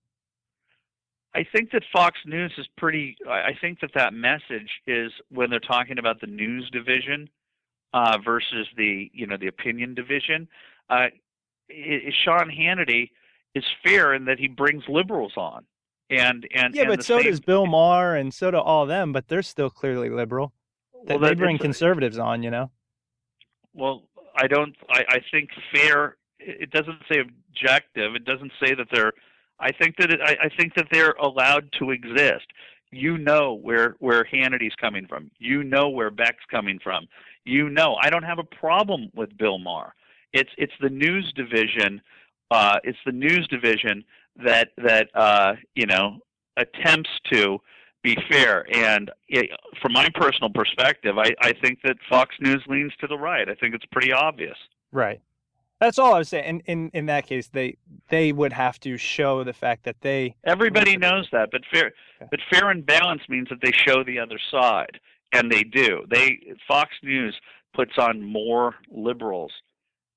I 1.35 1.43
think 1.43 1.71
that 1.71 1.83
Fox 1.91 2.17
News 2.25 2.53
is 2.57 2.65
pretty. 2.77 3.17
I 3.29 3.51
think 3.59 3.81
that 3.81 3.91
that 3.93 4.13
message 4.13 4.69
is 4.87 5.11
when 5.29 5.49
they're 5.49 5.59
talking 5.59 5.99
about 5.99 6.21
the 6.21 6.27
news 6.27 6.69
division 6.71 7.29
uh, 7.93 8.19
versus 8.23 8.67
the 8.77 9.11
you 9.13 9.27
know 9.27 9.35
the 9.35 9.47
opinion 9.47 9.95
division. 9.95 10.47
Uh, 10.89 11.07
it, 11.67 12.13
Sean 12.23 12.49
Hannity 12.49 13.09
is 13.53 13.65
fair 13.83 14.13
in 14.13 14.23
that 14.25 14.39
he 14.39 14.47
brings 14.47 14.85
liberals 14.87 15.33
on, 15.35 15.65
and 16.11 16.47
and 16.53 16.75
yeah, 16.75 16.83
and 16.83 16.89
but 16.89 17.03
so 17.03 17.17
same, 17.17 17.29
does 17.29 17.39
Bill 17.39 17.65
Maher, 17.65 18.15
and 18.15 18.33
so 18.33 18.51
do 18.51 18.57
all 18.57 18.85
them. 18.85 19.13
But 19.13 19.27
they're 19.27 19.41
still 19.41 19.69
clearly 19.69 20.09
liberal. 20.09 20.53
They, 21.05 21.15
Well, 21.15 21.19
they 21.23 21.29
that- 21.29 21.37
bring 21.37 21.57
conservatives 21.57 22.17
on, 22.19 22.43
you 22.43 22.51
know. 22.51 22.69
Well, 23.73 24.03
I 24.35 24.47
don't. 24.47 24.75
I, 24.89 25.03
I 25.07 25.19
think 25.31 25.49
fair. 25.73 26.17
It 26.39 26.71
doesn't 26.71 26.99
say 27.09 27.19
objective. 27.19 28.15
It 28.15 28.25
doesn't 28.25 28.51
say 28.63 28.73
that 28.75 28.87
they're. 28.91 29.13
I 29.59 29.71
think 29.71 29.95
that 29.97 30.11
it, 30.11 30.19
I, 30.23 30.35
I 30.45 30.49
think 30.57 30.73
that 30.75 30.87
they're 30.91 31.11
allowed 31.21 31.71
to 31.79 31.91
exist. 31.91 32.47
You 32.91 33.17
know 33.17 33.53
where 33.53 33.95
where 33.99 34.25
Hannity's 34.25 34.75
coming 34.79 35.07
from. 35.07 35.31
You 35.39 35.63
know 35.63 35.89
where 35.89 36.11
Beck's 36.11 36.43
coming 36.49 36.79
from. 36.83 37.07
You 37.45 37.69
know. 37.69 37.95
I 38.01 38.09
don't 38.09 38.23
have 38.23 38.39
a 38.39 38.43
problem 38.43 39.09
with 39.15 39.37
Bill 39.37 39.59
Maher. 39.59 39.93
It's 40.33 40.49
it's 40.57 40.73
the 40.81 40.89
news 40.89 41.31
division. 41.35 42.01
Uh, 42.49 42.79
it's 42.83 42.97
the 43.05 43.13
news 43.13 43.47
division 43.47 44.03
that 44.43 44.69
that 44.77 45.09
uh, 45.15 45.53
you 45.75 45.85
know 45.85 46.19
attempts 46.57 47.09
to 47.31 47.59
be 48.03 48.17
fair. 48.29 48.65
And 48.75 49.11
it, 49.27 49.49
from 49.81 49.93
my 49.93 50.07
personal 50.15 50.49
perspective, 50.49 51.17
I, 51.17 51.33
I 51.41 51.53
think 51.53 51.79
that 51.83 51.97
Fox 52.09 52.35
News 52.39 52.63
leans 52.67 52.93
to 52.99 53.07
the 53.07 53.17
right. 53.17 53.47
I 53.47 53.55
think 53.55 53.75
it's 53.75 53.85
pretty 53.91 54.11
obvious. 54.11 54.57
Right. 54.91 55.21
That's 55.79 55.97
all 55.97 56.13
I 56.13 56.19
was 56.19 56.29
saying. 56.29 56.45
In 56.45 56.59
in 56.65 56.91
in 56.93 57.05
that 57.07 57.25
case, 57.25 57.47
they 57.47 57.77
they 58.09 58.31
would 58.31 58.53
have 58.53 58.79
to 58.81 58.97
show 58.97 59.43
the 59.43 59.53
fact 59.53 59.83
that 59.85 60.01
they 60.01 60.35
Everybody 60.43 60.95
knows 60.95 61.27
that, 61.31 61.49
but 61.51 61.61
fair, 61.73 61.91
but 62.29 62.39
fair 62.51 62.69
and 62.69 62.85
balanced 62.85 63.27
means 63.29 63.49
that 63.49 63.61
they 63.63 63.71
show 63.71 64.03
the 64.03 64.19
other 64.19 64.39
side, 64.51 64.99
and 65.31 65.51
they 65.51 65.63
do. 65.63 66.05
They 66.09 66.39
Fox 66.67 66.91
News 67.01 67.35
puts 67.73 67.93
on 67.97 68.21
more 68.21 68.75
liberals 68.91 69.51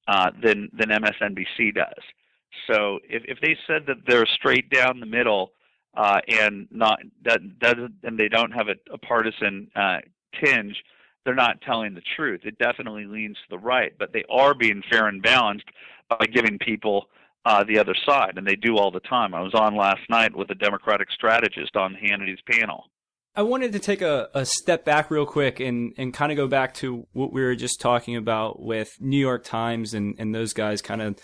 uh, 0.07 0.33
than 0.43 0.69
than 0.79 0.91
MSNBC 0.91 1.75
does. 1.75 2.05
So 2.67 2.99
if 3.09 3.23
if 3.27 3.39
they 3.41 3.57
said 3.67 3.87
that 3.87 4.07
they're 4.07 4.27
straight 4.27 4.71
down 4.71 5.01
the 5.01 5.07
middle 5.07 5.53
uh, 5.97 6.21
and 6.29 6.67
not 6.71 7.01
that 7.25 7.59
doesn't 7.59 7.95
and 8.03 8.19
they 8.19 8.29
don't 8.29 8.53
have 8.53 8.69
a, 8.69 8.77
a 8.93 8.99
partisan 8.99 9.69
uh, 9.77 9.99
tinge, 10.43 10.77
they're 11.25 11.35
not 11.35 11.61
telling 11.63 11.95
the 11.95 12.03
truth. 12.17 12.43
It 12.45 12.59
definitely 12.59 13.05
leans 13.05 13.37
to 13.37 13.51
the 13.51 13.59
right, 13.59 13.93
but 13.99 14.13
they 14.13 14.25
are 14.31 14.55
being 14.55 14.83
fair 14.91 15.09
and 15.09 15.23
balanced 15.23 15.67
by 16.09 16.27
giving 16.33 16.59
people 16.59 17.07
uh, 17.47 17.65
the 17.65 17.79
other 17.79 17.95
side, 18.07 18.35
and 18.37 18.47
they 18.47 18.57
do 18.57 18.77
all 18.77 18.91
the 18.91 19.01
time. 19.01 19.35
I 19.35 19.41
was 19.41 19.55
on 19.55 19.77
last 19.77 20.01
night 20.09 20.35
with 20.35 20.51
a 20.51 20.55
Democratic 20.55 21.11
strategist 21.11 21.77
on 21.77 21.95
Hannity's 21.95 22.39
panel. 22.51 22.85
I 23.37 23.43
wanted 23.43 23.73
to 23.73 23.81
take 23.81 24.01
a, 24.01 24.29
a 24.33 24.47
step 24.47 24.85
back 24.85 25.11
real 25.11 25.27
quick 25.27 25.59
and, 25.59 25.93
and 25.99 26.15
kind 26.15 26.31
of 26.31 26.37
go 26.37 26.47
back 26.47 26.73
to 26.75 27.07
what 27.13 27.33
we 27.33 27.43
were 27.43 27.57
just 27.57 27.81
talking 27.81 28.17
about 28.17 28.63
with 28.63 28.97
New 29.01 29.19
York 29.19 29.45
Times 29.45 29.93
and, 29.93 30.15
and 30.19 30.33
those 30.33 30.53
guys 30.53 30.81
kind 30.81 31.03
of 31.03 31.19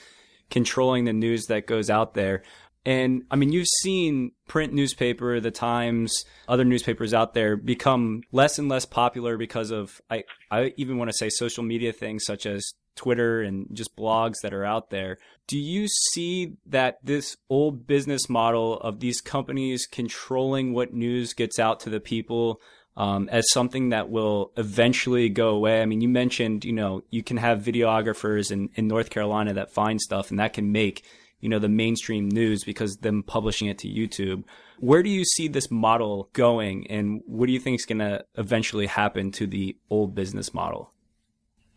controlling 0.50 1.04
the 1.04 1.12
news 1.12 1.46
that 1.46 1.66
goes 1.66 1.88
out 1.88 2.14
there. 2.14 2.42
And 2.84 3.24
I 3.30 3.36
mean, 3.36 3.52
you've 3.52 3.68
seen 3.82 4.32
print 4.48 4.72
newspaper, 4.72 5.38
the 5.38 5.50
Times, 5.50 6.24
other 6.48 6.64
newspapers 6.64 7.12
out 7.12 7.34
there 7.34 7.56
become 7.56 8.22
less 8.32 8.58
and 8.58 8.68
less 8.68 8.86
popular 8.86 9.36
because 9.36 9.70
of, 9.70 10.00
I, 10.10 10.24
I 10.50 10.72
even 10.76 10.96
want 10.96 11.10
to 11.10 11.16
say 11.16 11.28
social 11.28 11.62
media 11.62 11.92
things 11.92 12.24
such 12.24 12.46
as 12.46 12.72
Twitter 12.96 13.42
and 13.42 13.66
just 13.72 13.96
blogs 13.96 14.36
that 14.42 14.54
are 14.54 14.64
out 14.64 14.90
there. 14.90 15.18
Do 15.46 15.58
you 15.58 15.88
see 15.88 16.54
that 16.66 16.98
this 17.02 17.36
old 17.48 17.86
business 17.86 18.28
model 18.28 18.80
of 18.80 19.00
these 19.00 19.20
companies 19.20 19.86
controlling 19.86 20.72
what 20.72 20.94
news 20.94 21.34
gets 21.34 21.58
out 21.58 21.80
to 21.80 21.90
the 21.90 22.00
people 22.00 22.60
um, 22.96 23.28
as 23.30 23.50
something 23.50 23.90
that 23.90 24.10
will 24.10 24.52
eventually 24.56 25.28
go 25.28 25.50
away? 25.50 25.82
I 25.82 25.86
mean, 25.86 26.00
you 26.00 26.08
mentioned, 26.08 26.64
you 26.64 26.72
know, 26.72 27.02
you 27.10 27.22
can 27.22 27.36
have 27.36 27.60
videographers 27.62 28.50
in, 28.50 28.70
in 28.74 28.88
North 28.88 29.10
Carolina 29.10 29.52
that 29.54 29.72
find 29.72 30.00
stuff 30.00 30.30
and 30.30 30.38
that 30.38 30.52
can 30.52 30.72
make, 30.72 31.04
you 31.40 31.48
know, 31.48 31.58
the 31.58 31.68
mainstream 31.68 32.28
news 32.28 32.64
because 32.64 32.96
them 32.96 33.22
publishing 33.22 33.68
it 33.68 33.78
to 33.78 33.88
YouTube. 33.88 34.44
Where 34.78 35.02
do 35.02 35.10
you 35.10 35.24
see 35.24 35.48
this 35.48 35.70
model 35.70 36.30
going 36.32 36.86
and 36.88 37.22
what 37.26 37.46
do 37.46 37.52
you 37.52 37.60
think 37.60 37.78
is 37.80 37.86
going 37.86 37.98
to 37.98 38.24
eventually 38.36 38.86
happen 38.86 39.30
to 39.32 39.46
the 39.46 39.76
old 39.90 40.14
business 40.14 40.54
model? 40.54 40.92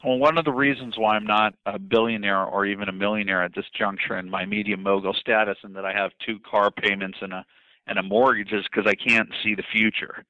Well, 0.04 0.18
one 0.18 0.38
of 0.38 0.44
the 0.44 0.52
reasons 0.52 0.96
why 0.98 1.16
I'm 1.16 1.26
not 1.26 1.56
a 1.66 1.80
billionaire 1.80 2.44
or 2.44 2.66
even 2.66 2.90
a 2.90 2.92
millionaire 2.92 3.42
at 3.42 3.56
this 3.56 3.66
juncture 3.78 4.18
in 4.18 4.30
my 4.30 4.46
media 4.46 4.76
mogul 4.76 5.14
status, 5.14 5.58
and 5.64 5.76
that 5.78 5.86
I 5.86 5.94
have 5.94 6.12
two 6.26 6.40
car 6.40 6.72
payments 6.72 7.20
and 7.22 7.32
a 7.32 7.46
and 7.88 7.98
a 7.98 8.04
mortgage, 8.04 8.52
is 8.52 8.66
because 8.70 8.86
I 8.86 8.96
can't 8.96 9.30
see 9.44 9.56
the 9.56 9.64
future. 9.72 10.26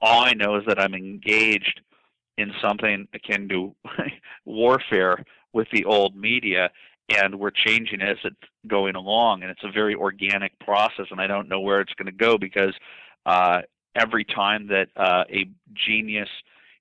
All 0.00 0.24
I 0.24 0.32
know 0.34 0.56
is 0.56 0.64
that 0.66 0.80
I'm 0.80 0.94
engaged 0.94 1.80
in 2.36 2.52
something 2.62 3.08
akin 3.14 3.48
to 3.48 3.74
warfare 4.44 5.24
with 5.52 5.68
the 5.72 5.84
old 5.84 6.14
media, 6.14 6.70
and 7.16 7.38
we're 7.38 7.50
changing 7.50 8.00
as 8.02 8.16
it's 8.24 8.36
going 8.66 8.94
along, 8.94 9.42
and 9.42 9.50
it's 9.50 9.64
a 9.64 9.72
very 9.72 9.94
organic 9.94 10.58
process, 10.60 11.06
and 11.10 11.20
I 11.20 11.26
don't 11.26 11.48
know 11.48 11.60
where 11.60 11.80
it's 11.80 11.94
going 11.94 12.06
to 12.06 12.12
go 12.12 12.38
because 12.38 12.74
uh, 13.26 13.62
every 13.94 14.24
time 14.24 14.68
that 14.68 14.88
uh, 14.96 15.24
a 15.30 15.46
genius 15.74 16.28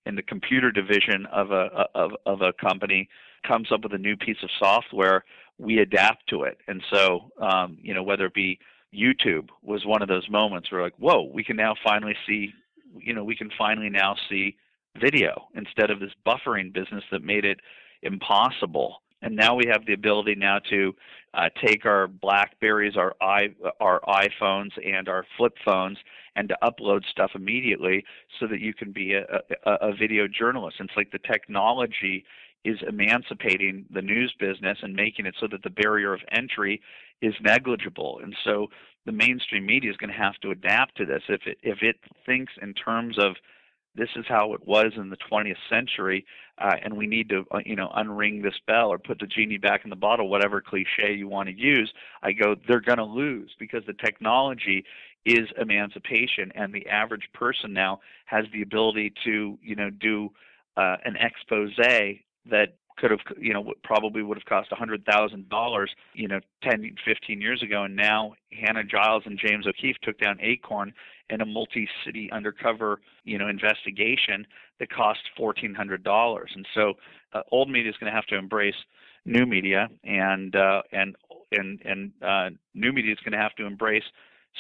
in 0.06 0.16
the 0.16 0.22
computer 0.22 0.72
division 0.72 1.26
of 1.32 1.52
a 1.52 1.88
of 1.96 2.12
of 2.26 2.42
a 2.42 2.54
company 2.54 3.10
comes 3.46 3.72
up 3.72 3.84
with 3.84 3.94
a 3.94 3.98
new 3.98 4.16
piece 4.16 4.38
of 4.44 4.50
software, 4.60 5.24
we 5.58 5.80
adapt 5.80 6.28
to 6.30 6.44
it. 6.44 6.58
And 6.68 6.84
so, 6.92 7.32
um, 7.40 7.78
you 7.82 7.94
know, 7.94 8.04
whether 8.04 8.26
it 8.26 8.34
be 8.34 8.60
YouTube 8.94 9.50
was 9.62 9.86
one 9.86 10.02
of 10.02 10.08
those 10.08 10.30
moments 10.30 10.72
where 10.72 10.82
like, 10.82 10.98
whoa, 10.98 11.30
we 11.34 11.44
can 11.44 11.56
now 11.56 11.76
finally 11.84 12.16
see, 12.28 12.54
you 13.00 13.14
know, 13.14 13.24
we 13.24 13.36
can 13.36 13.50
finally 13.58 13.90
now 13.90 14.16
see 14.30 14.58
video 15.00 15.48
instead 15.56 15.92
of 15.92 16.00
this 16.00 16.12
buffering 16.26 16.74
business 16.74 17.04
that 17.12 17.24
made 17.24 17.46
it 17.46 17.60
impossible. 18.02 19.02
And 19.22 19.36
now 19.36 19.56
we 19.56 19.66
have 19.72 19.86
the 19.86 19.94
ability 19.94 20.36
now 20.36 20.60
to 20.70 20.96
uh, 21.34 21.50
take 21.66 21.86
our 21.86 22.08
Blackberries, 22.08 22.96
our 22.96 23.16
i 23.20 23.50
our 23.80 24.00
iPhones, 24.02 24.72
and 24.86 25.10
our 25.10 25.26
flip 25.38 25.54
phones, 25.66 25.98
and 26.36 26.48
to 26.50 26.58
upload 26.64 27.04
stuff 27.10 27.32
immediately, 27.34 28.06
so 28.40 28.46
that 28.48 28.60
you 28.60 28.74
can 28.74 28.92
be 28.92 29.14
a, 29.14 29.24
a, 29.66 29.90
a 29.90 29.94
video 29.94 30.28
journalist. 30.28 30.78
And 30.80 30.88
it's 30.88 30.98
like 30.98 31.12
the 31.12 31.20
technology 31.20 32.26
is 32.64 32.78
emancipating 32.88 33.86
the 33.92 34.02
news 34.02 34.34
business 34.40 34.78
and 34.82 34.94
making 34.94 35.26
it 35.26 35.36
so 35.40 35.48
that 35.50 35.64
the 35.64 35.70
barrier 35.70 36.14
of 36.14 36.22
entry 36.32 36.82
is 37.22 37.34
negligible. 37.42 38.20
And 38.22 38.36
so 38.44 38.68
the 39.08 39.14
mainstream 39.14 39.66
media 39.66 39.90
is 39.90 39.98
going 39.98 40.12
to 40.12 40.18
have 40.18 40.36
to 40.42 40.52
adapt 40.52 40.98
to 40.98 41.06
this. 41.06 41.24
If 41.30 41.48
it 41.48 41.58
if 41.64 41.82
it 41.82 41.96
thinks 42.26 42.54
in 42.62 42.74
terms 42.74 43.18
of 43.18 43.36
this 43.96 44.10
is 44.16 44.26
how 44.28 44.54
it 44.54 44.68
was 44.68 44.92
in 44.96 45.10
the 45.10 45.18
20th 45.32 45.56
century, 45.72 46.24
uh, 46.60 46.76
and 46.84 46.96
we 46.96 47.08
need 47.08 47.30
to, 47.30 47.46
uh, 47.52 47.60
you 47.66 47.76
know, 47.76 47.92
unring 47.98 48.44
this 48.44 48.54
bell 48.68 48.90
or 48.90 49.00
put 49.00 49.18
the 49.18 49.26
genie 49.26 49.58
back 49.58 49.86
in 49.86 49.90
the 49.90 49.96
bottle, 49.96 50.30
whatever 50.30 50.62
cliche 50.62 51.14
you 51.16 51.28
want 51.28 51.50
to 51.50 51.56
use. 51.56 51.92
I 52.22 52.34
go, 52.34 52.56
they're 52.68 52.80
going 52.80 53.00
to 53.00 53.04
lose 53.04 53.50
because 53.58 53.82
the 53.88 53.94
technology 53.94 54.86
is 55.26 55.50
emancipation, 55.60 56.52
and 56.54 56.72
the 56.72 56.88
average 56.88 57.28
person 57.34 57.74
now 57.74 58.02
has 58.26 58.46
the 58.54 58.62
ability 58.62 59.14
to, 59.24 59.58
you 59.64 59.76
know, 59.76 59.90
do 59.90 60.30
uh, 60.76 60.98
an 61.04 61.16
expose 61.16 61.76
that 61.78 62.76
could 62.98 63.12
have, 63.12 63.20
you 63.40 63.54
know, 63.54 63.74
probably 63.84 64.24
would 64.24 64.38
have 64.38 64.46
cost 64.46 64.72
$100,000, 64.72 65.88
you 66.14 66.28
know, 66.28 66.40
10, 66.64 66.96
15 67.06 67.42
years 67.42 67.62
ago. 67.62 67.84
And 67.84 67.96
now 67.96 68.34
Hannah 68.52 68.84
Giles 68.84 69.24
and 69.26 69.40
James 69.40 69.68
O'Keefe 69.68 69.98
took 70.02 70.20
down 70.20 70.38
Acorn 70.42 70.94
in 71.30 71.42
a 71.42 71.46
multi-city 71.46 72.30
undercover, 72.32 73.00
you 73.24 73.38
know, 73.38 73.48
investigation 73.48 74.48
that 74.80 74.90
cost 74.90 75.20
$1,400. 75.40 76.46
And 76.56 76.68
so 76.74 76.94
uh, 77.34 77.42
old 77.52 77.70
media 77.70 77.92
is 77.92 77.98
going 77.98 78.12
to 78.12 78.16
have 78.16 78.26
to 78.28 78.38
embrace 78.38 78.76
new 79.28 79.46
media, 79.46 79.90
and 80.04 80.56
uh, 80.56 80.82
and 80.92 81.16
and 81.52 81.82
and 81.86 82.12
uh, 82.26 82.50
new 82.74 82.92
media 82.92 83.12
is 83.12 83.20
going 83.20 83.34
to 83.34 83.38
have 83.38 83.54
to 83.56 83.66
embrace 83.66 84.04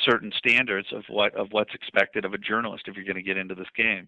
certain 0.05 0.31
standards 0.37 0.87
of 0.93 1.03
what 1.09 1.33
of 1.35 1.47
what's 1.51 1.73
expected 1.73 2.25
of 2.25 2.33
a 2.33 2.37
journalist 2.37 2.83
if 2.87 2.95
you're 2.95 3.05
going 3.05 3.15
to 3.15 3.21
get 3.21 3.37
into 3.37 3.55
this 3.55 3.67
game. 3.75 4.07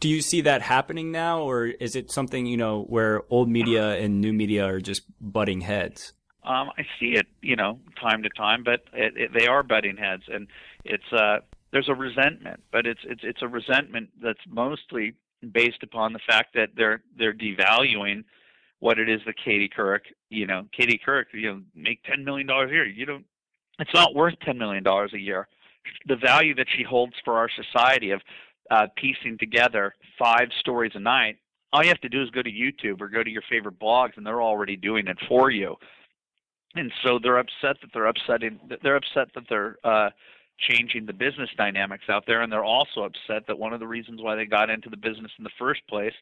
Do 0.00 0.08
you 0.08 0.22
see 0.22 0.42
that 0.42 0.62
happening 0.62 1.10
now, 1.10 1.42
or 1.42 1.66
is 1.66 1.96
it 1.96 2.10
something 2.10 2.46
you 2.46 2.56
know 2.56 2.84
where 2.84 3.22
old 3.30 3.48
media 3.48 3.96
and 3.96 4.20
new 4.20 4.32
media 4.32 4.64
are 4.64 4.80
just 4.80 5.02
butting 5.20 5.62
heads? 5.62 6.12
Um, 6.44 6.70
I 6.78 6.86
see 6.98 7.14
it, 7.16 7.26
you 7.42 7.56
know, 7.56 7.80
time 8.00 8.22
to 8.22 8.28
time, 8.30 8.62
but 8.64 8.84
it, 8.92 9.16
it, 9.16 9.30
they 9.36 9.46
are 9.46 9.62
butting 9.62 9.96
heads, 9.96 10.22
and 10.28 10.46
it's 10.84 11.12
uh, 11.12 11.38
there's 11.72 11.88
a 11.88 11.94
resentment, 11.94 12.62
but 12.72 12.86
it's 12.86 13.00
it's 13.04 13.22
it's 13.24 13.42
a 13.42 13.48
resentment 13.48 14.10
that's 14.22 14.40
mostly 14.48 15.14
based 15.52 15.82
upon 15.82 16.12
the 16.12 16.20
fact 16.26 16.54
that 16.54 16.70
they're 16.76 17.02
they're 17.18 17.34
devaluing 17.34 18.24
what 18.80 18.98
it 18.98 19.08
is 19.08 19.20
that 19.26 19.34
Katie 19.44 19.68
Couric, 19.68 20.02
you 20.30 20.46
know, 20.46 20.66
Katie 20.76 21.00
Couric, 21.04 21.26
you 21.32 21.52
know, 21.52 21.62
make 21.74 22.02
ten 22.04 22.24
million 22.24 22.46
dollars 22.46 22.70
a 22.70 22.74
year. 22.74 22.86
You 22.86 23.06
don't, 23.06 23.24
it's 23.78 23.92
not 23.92 24.14
worth 24.14 24.34
ten 24.44 24.58
million 24.58 24.82
dollars 24.84 25.12
a 25.14 25.18
year. 25.18 25.48
The 26.06 26.16
value 26.16 26.54
that 26.54 26.66
she 26.74 26.82
holds 26.82 27.14
for 27.24 27.38
our 27.38 27.48
society 27.50 28.10
of 28.10 28.20
uh, 28.70 28.86
piecing 28.96 29.38
together 29.38 29.94
five 30.18 30.48
stories 30.60 30.92
a 30.94 31.00
night, 31.00 31.38
all 31.72 31.82
you 31.82 31.88
have 31.88 32.00
to 32.00 32.08
do 32.08 32.22
is 32.22 32.30
go 32.30 32.42
to 32.42 32.50
YouTube 32.50 33.00
or 33.00 33.08
go 33.08 33.22
to 33.22 33.30
your 33.30 33.42
favorite 33.50 33.78
blogs, 33.78 34.16
and 34.16 34.26
they're 34.26 34.42
already 34.42 34.76
doing 34.76 35.06
it 35.06 35.18
for 35.28 35.50
you. 35.50 35.76
And 36.74 36.92
so 37.04 37.18
they're 37.22 37.38
upset 37.38 37.76
that 37.80 37.90
they're 37.92 38.06
upsetting. 38.06 38.58
They're 38.82 38.96
upset 38.96 39.28
that 39.34 39.44
they're 39.48 39.76
uh, 39.84 40.10
changing 40.58 41.06
the 41.06 41.12
business 41.12 41.50
dynamics 41.56 42.04
out 42.08 42.24
there, 42.26 42.42
and 42.42 42.52
they're 42.52 42.64
also 42.64 43.02
upset 43.02 43.46
that 43.46 43.58
one 43.58 43.72
of 43.72 43.80
the 43.80 43.86
reasons 43.86 44.22
why 44.22 44.34
they 44.34 44.44
got 44.44 44.70
into 44.70 44.90
the 44.90 44.96
business 44.96 45.32
in 45.38 45.44
the 45.44 45.50
first 45.58 45.80
place 45.88 46.14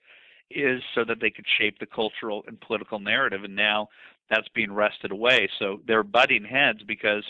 is 0.50 0.80
so 0.94 1.04
that 1.04 1.20
they 1.20 1.30
could 1.30 1.46
shape 1.58 1.78
the 1.78 1.86
cultural 1.86 2.44
and 2.46 2.60
political 2.60 3.00
narrative. 3.00 3.44
And 3.44 3.56
now 3.56 3.88
that's 4.30 4.48
being 4.54 4.72
wrested 4.72 5.10
away. 5.10 5.48
So 5.58 5.80
they're 5.86 6.02
butting 6.02 6.44
heads 6.44 6.80
because 6.86 7.24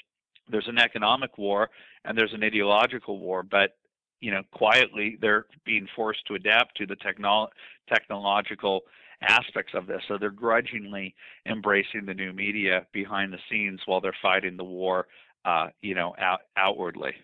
there's 0.50 0.68
an 0.68 0.79
economic 0.79 1.38
war 1.38 1.70
and 2.05 2.16
there's 2.16 2.35
an 2.35 2.44
ideological 2.44 3.18
war, 3.18 3.42
but 3.42 3.76
you 4.20 4.31
know, 4.31 4.42
quietly 4.52 5.18
they're 5.20 5.46
being 5.64 5.87
forced 5.94 6.26
to 6.26 6.35
adapt 6.35 6.76
to 6.76 6.87
the 6.87 6.96
technolo- 6.96 7.48
technological 7.88 8.83
aspects 9.22 9.72
of 9.74 9.87
this. 9.87 10.02
So 10.09 10.18
they're 10.18 10.31
grudgingly 10.31 11.14
embracing 11.46 12.07
the 12.07 12.14
new 12.14 12.33
media 12.33 12.87
behind 12.92 13.33
the 13.33 13.38
scenes 13.50 13.81
while 13.87 14.00
they're 14.00 14.16
fighting 14.20 14.57
the 14.57 14.64
war, 14.64 15.07
uh, 15.44 15.68
you 15.81 15.94
know, 15.94 16.14
out- 16.18 16.42
outwardly. 16.57 17.14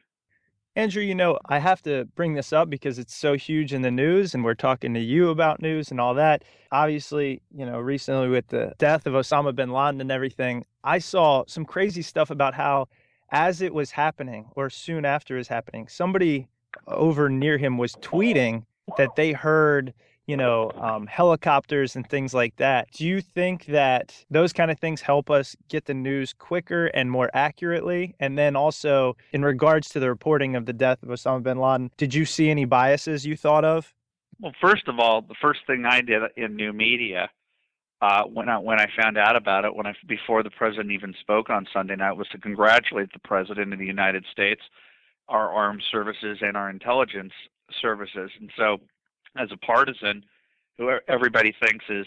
Andrew, 0.74 1.02
you 1.02 1.14
know, 1.14 1.38
I 1.46 1.58
have 1.58 1.82
to 1.82 2.06
bring 2.14 2.32
this 2.32 2.50
up 2.50 2.70
because 2.70 2.98
it's 2.98 3.14
so 3.14 3.34
huge 3.34 3.74
in 3.74 3.82
the 3.82 3.90
news 3.90 4.32
and 4.32 4.42
we're 4.42 4.54
talking 4.54 4.94
to 4.94 5.00
you 5.00 5.28
about 5.28 5.60
news 5.60 5.90
and 5.90 6.00
all 6.00 6.14
that. 6.14 6.44
Obviously, 6.70 7.42
you 7.54 7.66
know, 7.66 7.78
recently 7.78 8.28
with 8.28 8.48
the 8.48 8.72
death 8.78 9.06
of 9.06 9.12
Osama 9.12 9.54
bin 9.54 9.70
Laden 9.70 10.00
and 10.00 10.10
everything, 10.10 10.64
I 10.82 10.98
saw 10.98 11.44
some 11.46 11.66
crazy 11.66 12.00
stuff 12.00 12.30
about 12.30 12.54
how 12.54 12.88
as 13.30 13.60
it 13.60 13.74
was 13.74 13.90
happening 13.90 14.46
or 14.56 14.70
soon 14.70 15.04
after 15.04 15.36
was 15.36 15.48
happening, 15.48 15.88
somebody 15.88 16.48
over 16.86 17.28
near 17.28 17.58
him 17.58 17.78
was 17.78 17.94
tweeting 17.96 18.64
that 18.96 19.16
they 19.16 19.32
heard 19.32 19.94
you 20.26 20.36
know, 20.36 20.70
um, 20.76 21.06
helicopters 21.06 21.96
and 21.96 22.08
things 22.08 22.32
like 22.32 22.54
that. 22.56 22.90
Do 22.92 23.04
you 23.04 23.20
think 23.20 23.66
that 23.66 24.24
those 24.30 24.52
kind 24.52 24.70
of 24.70 24.78
things 24.78 25.00
help 25.00 25.30
us 25.30 25.56
get 25.68 25.84
the 25.86 25.94
news 25.94 26.32
quicker 26.32 26.86
and 26.86 27.10
more 27.10 27.28
accurately? 27.34 28.14
And 28.20 28.38
then 28.38 28.54
also, 28.54 29.16
in 29.32 29.44
regards 29.44 29.88
to 29.90 30.00
the 30.00 30.08
reporting 30.08 30.54
of 30.54 30.64
the 30.64 30.72
death 30.72 31.02
of 31.02 31.08
Osama 31.08 31.42
bin 31.42 31.58
Laden, 31.58 31.90
did 31.96 32.14
you 32.14 32.24
see 32.24 32.50
any 32.50 32.64
biases 32.64 33.26
you 33.26 33.36
thought 33.36 33.64
of? 33.64 33.92
Well, 34.40 34.52
first 34.60 34.86
of 34.88 34.98
all, 34.98 35.22
the 35.22 35.34
first 35.40 35.60
thing 35.66 35.84
I 35.84 36.00
did 36.00 36.22
in 36.36 36.56
new 36.56 36.72
media 36.72 37.28
uh, 38.00 38.24
when 38.24 38.48
I 38.48 38.58
when 38.58 38.80
I 38.80 38.88
found 39.00 39.16
out 39.16 39.36
about 39.36 39.64
it, 39.64 39.74
when 39.74 39.86
I 39.86 39.94
before 40.08 40.42
the 40.42 40.50
president 40.50 40.90
even 40.90 41.14
spoke 41.20 41.50
on 41.50 41.66
Sunday 41.72 41.94
night, 41.94 42.16
was 42.16 42.26
to 42.28 42.38
congratulate 42.38 43.12
the 43.12 43.20
president 43.20 43.72
of 43.72 43.78
the 43.78 43.86
United 43.86 44.24
States, 44.32 44.60
our 45.32 45.50
armed 45.50 45.82
services, 45.90 46.38
and 46.42 46.56
our 46.56 46.68
intelligence 46.68 47.32
services. 47.80 48.30
And 48.38 48.50
so 48.56 48.78
as 49.36 49.48
a 49.50 49.56
partisan 49.56 50.24
who 50.76 50.90
everybody 51.08 51.54
thinks 51.64 51.86
is 51.88 52.06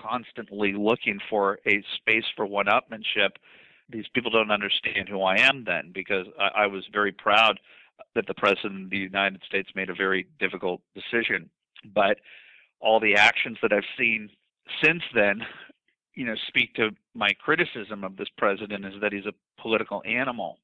constantly 0.00 0.72
looking 0.72 1.20
for 1.30 1.60
a 1.66 1.82
space 1.96 2.24
for 2.34 2.46
one-upmanship, 2.46 3.30
these 3.88 4.06
people 4.12 4.30
don't 4.30 4.50
understand 4.50 5.08
who 5.08 5.22
I 5.22 5.36
am 5.36 5.64
then 5.64 5.92
because 5.94 6.26
I, 6.38 6.64
I 6.64 6.66
was 6.66 6.84
very 6.92 7.12
proud 7.12 7.60
that 8.16 8.26
the 8.26 8.34
president 8.34 8.84
of 8.84 8.90
the 8.90 8.98
United 8.98 9.42
States 9.46 9.68
made 9.76 9.88
a 9.88 9.94
very 9.94 10.26
difficult 10.40 10.80
decision. 10.94 11.48
But 11.94 12.18
all 12.80 12.98
the 12.98 13.14
actions 13.14 13.58
that 13.62 13.72
I've 13.72 13.84
seen 13.96 14.30
since 14.82 15.02
then, 15.14 15.42
you 16.14 16.24
know, 16.24 16.34
speak 16.48 16.74
to 16.74 16.90
my 17.14 17.30
criticism 17.34 18.02
of 18.02 18.16
this 18.16 18.28
president 18.36 18.84
is 18.84 18.94
that 19.00 19.12
he's 19.12 19.26
a 19.26 19.62
political 19.62 20.02
animal 20.04 20.58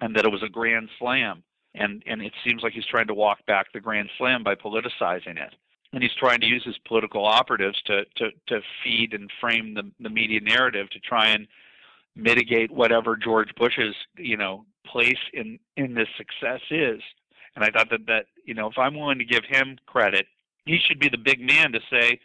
and 0.00 0.14
that 0.14 0.26
it 0.26 0.32
was 0.32 0.42
a 0.42 0.48
grand 0.48 0.90
slam 0.98 1.42
and 1.74 2.02
and 2.06 2.22
it 2.22 2.32
seems 2.44 2.62
like 2.62 2.72
he's 2.72 2.86
trying 2.86 3.06
to 3.08 3.14
walk 3.14 3.44
back 3.46 3.72
the 3.72 3.80
Grand 3.80 4.10
Slam 4.18 4.42
by 4.42 4.54
politicizing 4.54 5.36
it. 5.36 5.54
And 5.92 6.02
he's 6.02 6.14
trying 6.18 6.40
to 6.40 6.46
use 6.46 6.64
his 6.64 6.78
political 6.86 7.24
operatives 7.24 7.80
to 7.86 8.04
to 8.16 8.30
to 8.48 8.60
feed 8.82 9.12
and 9.14 9.30
frame 9.40 9.74
the 9.74 9.90
the 10.00 10.10
media 10.10 10.40
narrative 10.40 10.90
to 10.90 11.00
try 11.00 11.28
and 11.28 11.46
mitigate 12.16 12.70
whatever 12.70 13.16
George 13.16 13.54
Bush's 13.56 13.94
you 14.16 14.36
know 14.36 14.64
place 14.86 15.20
in 15.32 15.58
in 15.76 15.94
this 15.94 16.08
success 16.16 16.60
is. 16.70 17.00
And 17.56 17.64
I 17.64 17.70
thought 17.70 17.90
that 17.90 18.06
that 18.06 18.26
you 18.44 18.54
know 18.54 18.68
if 18.68 18.78
I'm 18.78 18.94
willing 18.94 19.18
to 19.18 19.24
give 19.24 19.44
him 19.44 19.78
credit, 19.86 20.26
he 20.66 20.78
should 20.78 20.98
be 20.98 21.08
the 21.08 21.18
big 21.18 21.40
man 21.40 21.72
to 21.72 21.80
say 21.90 22.20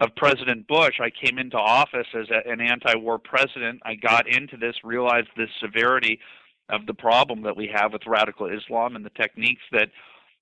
of 0.00 0.14
President 0.14 0.66
Bush, 0.66 1.00
I 1.00 1.10
came 1.10 1.38
into 1.38 1.56
office 1.56 2.06
as 2.14 2.26
a, 2.30 2.48
an 2.50 2.60
anti-war 2.60 3.18
president. 3.18 3.80
I 3.84 3.94
got 3.94 4.28
into 4.28 4.56
this, 4.56 4.74
realized 4.84 5.28
the 5.36 5.46
severity 5.60 6.20
of 6.68 6.86
the 6.86 6.94
problem 6.94 7.42
that 7.42 7.56
we 7.56 7.70
have 7.72 7.92
with 7.92 8.02
radical 8.06 8.46
Islam 8.46 8.96
and 8.96 9.04
the 9.04 9.10
techniques 9.10 9.62
that 9.72 9.88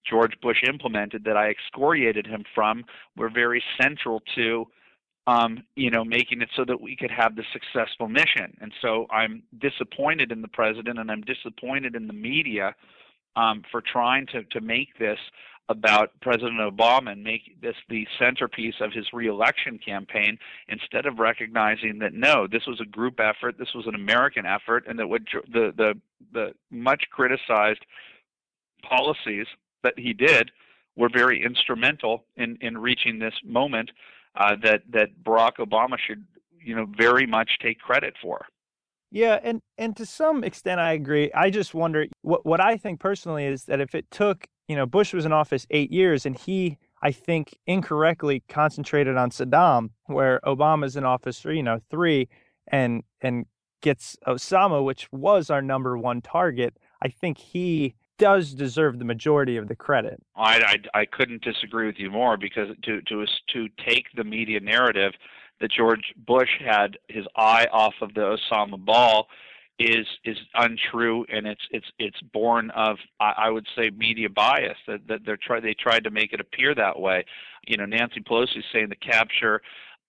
George 0.09 0.35
Bush 0.43 0.63
implemented 0.67 1.25
that 1.25 1.37
I 1.37 1.49
excoriated 1.49 2.27
him 2.27 2.45
from 2.55 2.85
were 3.17 3.31
very 3.31 3.63
central 3.81 4.23
to 4.35 4.67
um, 5.27 5.65
you 5.75 5.91
know, 5.91 6.05
making 6.05 6.43
it 6.43 6.51
so 6.55 6.65
that 6.67 6.81
we 6.81 6.97
could 6.97 7.11
have 7.11 7.35
the 7.35 7.45
successful 7.53 8.09
mission. 8.09 8.57
And 8.61 8.73
so 8.83 9.07
I'm 9.11 9.43
disappointed 9.59 10.31
in 10.31 10.43
the 10.43 10.49
president 10.49 10.99
and 10.99 11.11
I'm 11.11 11.23
disappointed 11.23 11.97
in 11.97 12.07
the 12.07 12.13
media 12.13 12.75
um, 13.37 13.63
for 13.71 13.81
trying 13.81 14.27
to, 14.29 14.45
to 14.45 14.61
make 14.61 14.99
this 14.99 15.19
about 15.69 16.11
President 16.21 16.61
Obama 16.61 17.13
and 17.13 17.25
make 17.25 17.61
this 17.63 17.77
the 17.89 18.07
centerpiece 18.19 18.75
of 18.81 18.93
his 18.93 19.07
reelection 19.13 19.79
campaign 19.79 20.39
instead 20.69 21.07
of 21.07 21.19
recognizing 21.19 21.99
that 22.01 22.13
no, 22.13 22.47
this 22.47 22.67
was 22.67 22.81
a 22.81 22.85
group 22.87 23.19
effort, 23.19 23.57
this 23.59 23.73
was 23.75 23.87
an 23.87 23.95
American 23.95 24.45
effort, 24.45 24.85
and 24.87 24.99
that 24.99 25.09
what 25.09 25.23
the 25.53 25.73
the 25.77 25.95
the 26.33 26.53
much 26.71 27.05
criticized 27.11 27.85
policies 28.83 29.47
that 29.83 29.95
he 29.97 30.13
did 30.13 30.51
were 30.97 31.09
very 31.09 31.43
instrumental 31.43 32.25
in 32.37 32.59
in 32.61 32.77
reaching 32.77 33.19
this 33.19 33.35
moment 33.45 33.91
uh, 34.37 34.57
that 34.63 34.83
that 34.91 35.09
Barack 35.23 35.57
Obama 35.59 35.97
should 35.99 36.25
you 36.63 36.77
know 36.77 36.87
very 36.97 37.27
much 37.27 37.59
take 37.63 37.79
credit 37.79 38.15
for. 38.21 38.47
Yeah, 39.11 39.39
and 39.43 39.61
and 39.79 39.97
to 39.97 40.05
some 40.05 40.45
extent 40.45 40.81
I 40.81 40.93
agree. 40.93 41.31
I 41.33 41.49
just 41.49 41.73
wonder 41.73 42.07
what 42.23 42.45
what 42.45 42.61
I 42.61 42.77
think 42.77 43.01
personally 43.01 43.47
is 43.47 43.65
that 43.65 43.81
if 43.81 43.95
it 43.95 44.11
took 44.11 44.47
you 44.69 44.77
know, 44.77 44.87
Bush 44.87 45.13
was 45.13 45.25
in 45.25 45.33
office 45.33 45.67
eight 45.71 45.93
years 45.93 46.27
and 46.27 46.37
he, 46.37 46.79
I 47.03 47.13
think, 47.13 47.57
incorrectly 47.67 48.43
concentrated 48.49 49.17
on 49.17 49.31
Saddam, 49.31 49.91
where 50.07 50.41
Obama's 50.45 50.97
in 50.97 51.05
office 51.05 51.41
for, 51.41 51.53
you 51.53 51.63
know, 51.63 51.81
three 51.91 52.29
and 52.69 53.03
and 53.21 53.47
gets 53.83 54.17
Osama, 54.27 54.83
which 54.83 55.09
was 55.13 55.51
our 55.51 55.61
number 55.61 55.99
one 55.99 56.23
target. 56.23 56.77
I 57.03 57.09
think 57.09 57.37
he 57.37 57.95
does 58.19 58.55
deserve 58.55 58.99
the 58.99 59.05
majority 59.05 59.57
of 59.57 59.69
the 59.69 59.77
credit. 59.77 60.23
I, 60.37 60.79
I, 60.95 61.01
I 61.01 61.05
couldn't 61.05 61.43
disagree 61.43 61.87
with 61.87 61.97
you 61.99 62.11
more 62.11 62.37
because 62.37 62.69
to 62.85 63.03
to 63.03 63.27
to 63.53 63.69
take 63.87 64.07
the 64.15 64.25
media 64.25 64.61
narrative 64.61 65.13
that 65.61 65.71
George 65.71 66.15
Bush 66.17 66.49
had 66.65 66.99
his 67.09 67.27
eye 67.37 67.67
off 67.73 67.95
of 68.01 68.15
the 68.15 68.37
Osama 68.37 68.83
ball 68.83 69.29
is 69.79 70.07
is 70.25 70.37
untrue 70.55 71.25
and 71.29 71.47
it's 71.47 71.67
it's 71.71 71.87
it's 71.99 72.21
born 72.33 72.71
of 72.71 72.97
I, 73.19 73.33
I 73.37 73.51
would 73.51 73.67
say 73.77 73.91
media 73.91 74.29
bias 74.29 74.77
that, 74.87 75.07
that 75.09 75.21
they're 75.27 75.37
try 75.37 75.61
they 75.61 75.75
tried 75.75 76.05
to 76.05 76.11
make 76.11 76.33
it 76.33 76.41
appear 76.41 76.75
that 76.75 76.99
way. 76.99 77.25
You 77.67 77.77
know, 77.77 77.87
Nancy 77.87 78.21
Pelosi 78.21 78.59
is 78.59 78.65
saying 78.73 78.89
the 78.89 78.97
capture 78.97 79.63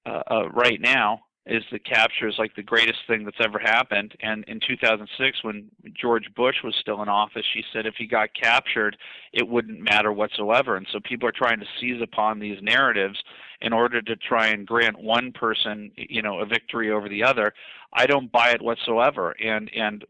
uh, 0.06 0.22
uh, 0.30 0.50
right 0.50 0.80
now 0.80 1.22
is 1.48 1.64
the 1.72 1.80
capture 1.80 2.28
is 2.28 2.36
like 2.40 2.56
the 2.56 2.64
greatest 2.64 3.00
thing 3.08 3.24
that's 3.24 3.38
ever 3.40 3.60
happened. 3.60 4.16
And 4.22 4.44
in 4.48 4.60
2006, 4.60 5.44
when 5.44 5.70
George 5.94 6.34
Bush 6.36 6.56
was 6.64 6.76
still 6.82 7.04
in 7.04 7.10
office, 7.10 7.46
she 7.54 7.64
said 7.72 7.86
if 7.86 7.96
he 7.98 8.08
got 8.08 8.30
captured, 8.34 8.98
it 9.32 9.48
wouldn't 9.48 9.80
matter 9.80 10.12
whatsoever. 10.12 10.76
And 10.76 10.88
so 10.92 11.00
people 11.04 11.30
are 11.30 11.34
trying 11.34 11.60
to 11.60 11.68
seize 11.80 12.02
upon 12.02 12.40
these 12.40 12.58
narratives 12.62 13.22
in 13.62 13.74
order 13.74 14.02
to 14.02 14.16
try 14.16 14.48
and 14.48 14.66
grant 14.66 15.00
one 15.00 15.32
person, 15.32 15.92
you 15.96 16.22
know, 16.22 16.40
a 16.40 16.46
victory 16.46 16.92
over 16.92 17.08
the 17.08 17.24
other. 17.24 17.54
I 17.94 18.08
don't 18.08 18.32
buy 18.32 18.50
it 18.50 18.62
whatsoever. 18.62 19.36
And 19.44 19.70
and 19.76 20.04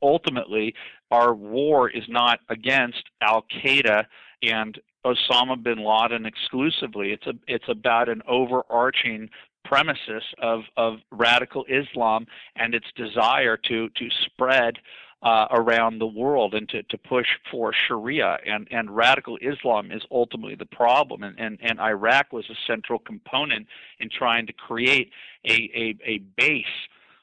ultimately, 0.00 0.74
our 1.10 1.34
war 1.34 1.90
is 1.90 2.04
not 2.08 2.40
against 2.48 3.02
Al 3.20 3.44
Qaeda 3.62 4.04
and 4.42 4.78
Osama 5.04 5.62
bin 5.62 5.78
Laden 5.78 6.26
exclusively. 6.26 7.12
It's 7.12 7.26
a 7.26 7.34
it's 7.46 7.68
about 7.68 8.08
an 8.08 8.22
overarching 8.28 9.30
premises 9.68 10.22
of, 10.40 10.62
of 10.76 10.98
radical 11.10 11.64
Islam 11.68 12.26
and 12.56 12.74
its 12.74 12.86
desire 12.96 13.56
to, 13.56 13.88
to 13.88 14.08
spread 14.24 14.78
uh, 15.22 15.46
around 15.50 15.98
the 15.98 16.06
world 16.06 16.54
and 16.54 16.68
to, 16.68 16.82
to 16.84 16.98
push 16.98 17.26
for 17.50 17.72
Sharia. 17.88 18.38
And, 18.46 18.68
and 18.70 18.94
radical 18.94 19.38
Islam 19.38 19.90
is 19.90 20.02
ultimately 20.10 20.54
the 20.54 20.66
problem. 20.66 21.22
And, 21.22 21.38
and, 21.38 21.58
and 21.62 21.80
Iraq 21.80 22.32
was 22.32 22.44
a 22.50 22.54
central 22.66 22.98
component 22.98 23.66
in 23.98 24.08
trying 24.10 24.46
to 24.46 24.52
create 24.52 25.10
a, 25.44 25.70
a, 25.74 25.96
a 26.04 26.18
base 26.36 26.64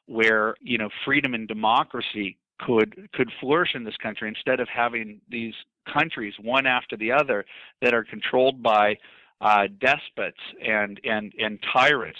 where 0.05 0.55
you 0.61 0.77
know 0.77 0.89
freedom 1.05 1.33
and 1.33 1.47
democracy 1.47 2.37
could 2.59 3.09
could 3.13 3.31
flourish 3.39 3.71
in 3.73 3.83
this 3.83 3.97
country 3.97 4.27
instead 4.27 4.59
of 4.59 4.67
having 4.67 5.19
these 5.29 5.53
countries 5.91 6.33
one 6.41 6.65
after 6.65 6.95
the 6.97 7.11
other 7.11 7.45
that 7.81 7.93
are 7.93 8.03
controlled 8.03 8.61
by 8.61 8.97
uh, 9.43 9.67
despots 9.79 10.39
and, 10.65 10.99
and, 11.03 11.33
and 11.37 11.59
tyrants 11.71 12.19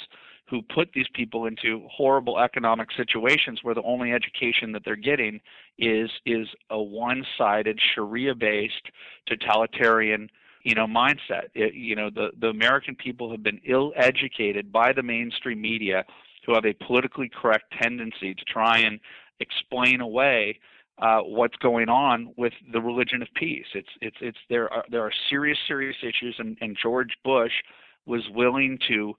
who 0.50 0.62
put 0.62 0.90
these 0.94 1.08
people 1.14 1.48
into 1.48 1.88
horrible 1.90 2.38
economic 2.38 2.90
situations 2.96 3.60
where 3.64 3.74
the 3.74 3.82
only 3.82 4.12
education 4.12 4.72
that 4.74 4.84
they're 4.86 4.96
getting 4.96 5.40
is 5.80 6.12
is 6.26 6.48
a 6.70 6.80
one-sided 6.80 7.80
Sharia-based 7.96 8.92
totalitarian 9.26 10.30
you 10.64 10.76
know 10.76 10.86
mindset. 10.86 11.46
It, 11.56 11.74
you 11.74 11.96
know 11.96 12.10
the 12.10 12.30
the 12.40 12.48
American 12.48 12.96
people 12.96 13.32
have 13.32 13.42
been 13.42 13.60
ill 13.66 13.94
educated 13.96 14.72
by 14.72 14.94
the 14.94 15.04
mainstream 15.04 15.62
media, 15.62 16.06
who 16.46 16.54
have 16.54 16.66
a 16.66 16.74
politically 16.74 17.30
correct 17.30 17.74
tendency 17.82 18.34
to 18.34 18.46
try 18.46 18.80
and 18.80 19.00
explain 19.40 20.02
away 20.02 20.60
uh, 21.00 21.20
what's 21.20 21.56
going 21.58 21.90
on 21.90 22.34
with 22.38 22.54
the 22.72 22.82
religion 22.82 23.22
of 23.22 23.28
peace. 23.36 23.66
It's 23.74 23.90
it's 24.02 24.18
it's 24.22 24.38
there 24.50 24.72
are 24.72 24.86
there 24.90 25.02
are 25.02 25.12
serious 25.30 25.58
serious 25.68 25.98
issues, 26.02 26.36
and, 26.38 26.58
and 26.62 26.78
George 26.82 27.18
Bush 27.24 27.52
was 28.06 28.22
willing 28.34 28.78
to 28.88 29.14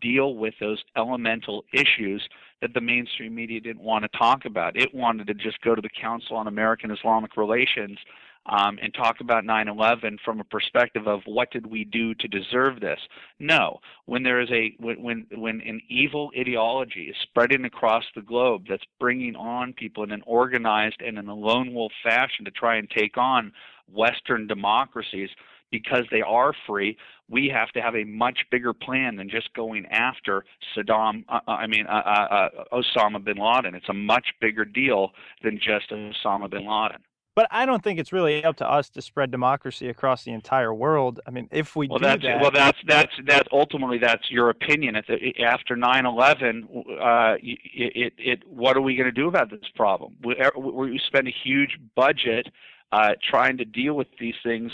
deal 0.00 0.34
with 0.34 0.54
those 0.60 0.82
elemental 0.96 1.64
issues 1.72 2.26
that 2.62 2.72
the 2.74 2.80
mainstream 2.80 3.34
media 3.34 3.60
didn't 3.60 3.82
want 3.82 4.02
to 4.02 4.18
talk 4.18 4.44
about. 4.44 4.76
It 4.76 4.94
wanted 4.94 5.26
to 5.26 5.34
just 5.34 5.60
go 5.60 5.74
to 5.74 5.82
the 5.82 5.90
Council 5.90 6.36
on 6.36 6.46
American 6.46 6.90
Islamic 6.90 7.36
Relations 7.36 7.98
um, 8.46 8.78
and 8.82 8.92
talk 8.94 9.20
about 9.20 9.44
9/11 9.44 10.18
from 10.24 10.40
a 10.40 10.44
perspective 10.44 11.06
of 11.06 11.20
what 11.26 11.50
did 11.50 11.66
we 11.66 11.84
do 11.84 12.14
to 12.14 12.28
deserve 12.28 12.80
this. 12.80 13.00
No, 13.38 13.80
when 14.06 14.22
there 14.22 14.40
is 14.40 14.50
a 14.50 14.74
when 14.78 15.02
when, 15.02 15.26
when 15.34 15.60
an 15.60 15.80
evil 15.88 16.30
ideology 16.38 17.04
is 17.10 17.16
spreading 17.22 17.64
across 17.64 18.04
the 18.14 18.22
globe 18.22 18.64
that's 18.68 18.84
bringing 18.98 19.36
on 19.36 19.72
people 19.72 20.02
in 20.02 20.10
an 20.10 20.22
organized 20.26 21.00
and 21.04 21.18
in 21.18 21.28
a 21.28 21.34
lone 21.34 21.74
wolf 21.74 21.92
fashion 22.02 22.44
to 22.44 22.50
try 22.50 22.76
and 22.76 22.88
take 22.90 23.16
on 23.16 23.52
Western 23.92 24.46
democracies 24.46 25.30
because 25.70 26.04
they 26.10 26.22
are 26.22 26.52
free, 26.66 26.96
we 27.28 27.48
have 27.48 27.68
to 27.70 27.80
have 27.80 27.94
a 27.94 28.04
much 28.04 28.40
bigger 28.50 28.72
plan 28.72 29.16
than 29.16 29.30
just 29.30 29.52
going 29.54 29.86
after 29.86 30.44
Saddam. 30.74 31.24
Uh, 31.28 31.40
uh 31.46 31.52
I 31.52 31.66
mean, 31.66 31.86
uh, 31.86 31.90
uh, 31.90 32.48
uh, 32.50 32.64
Osama 32.72 33.22
bin 33.22 33.36
Laden. 33.36 33.74
It's 33.74 33.88
a 33.88 33.94
much 33.94 34.26
bigger 34.40 34.64
deal 34.64 35.12
than 35.42 35.58
just 35.58 35.90
Osama 35.90 36.50
bin 36.50 36.66
Laden. 36.66 37.02
But 37.40 37.48
I 37.50 37.64
don't 37.64 37.82
think 37.82 37.98
it's 37.98 38.12
really 38.12 38.44
up 38.44 38.56
to 38.58 38.70
us 38.70 38.90
to 38.90 39.00
spread 39.00 39.30
democracy 39.30 39.88
across 39.88 40.24
the 40.24 40.32
entire 40.32 40.74
world. 40.74 41.20
I 41.26 41.30
mean, 41.30 41.48
if 41.50 41.74
we 41.74 41.88
well, 41.88 41.98
do 41.98 42.04
that's, 42.04 42.22
that, 42.22 42.38
well, 42.38 42.50
that's 42.50 42.76
that's 42.86 43.12
that's 43.26 43.48
ultimately 43.50 43.96
that's 43.96 44.30
your 44.30 44.50
opinion. 44.50 44.94
After 44.94 45.74
9/11, 45.74 46.64
uh, 47.00 47.36
it, 47.42 47.58
it, 47.74 48.12
it 48.18 48.42
what 48.46 48.76
are 48.76 48.82
we 48.82 48.94
going 48.94 49.06
to 49.06 49.10
do 49.10 49.26
about 49.26 49.48
this 49.48 49.60
problem? 49.74 50.16
We, 50.22 50.36
we 50.54 51.00
spend 51.06 51.28
a 51.28 51.34
huge 51.42 51.78
budget 51.96 52.46
uh, 52.92 53.12
trying 53.30 53.56
to 53.56 53.64
deal 53.64 53.94
with 53.94 54.08
these 54.20 54.34
things 54.42 54.70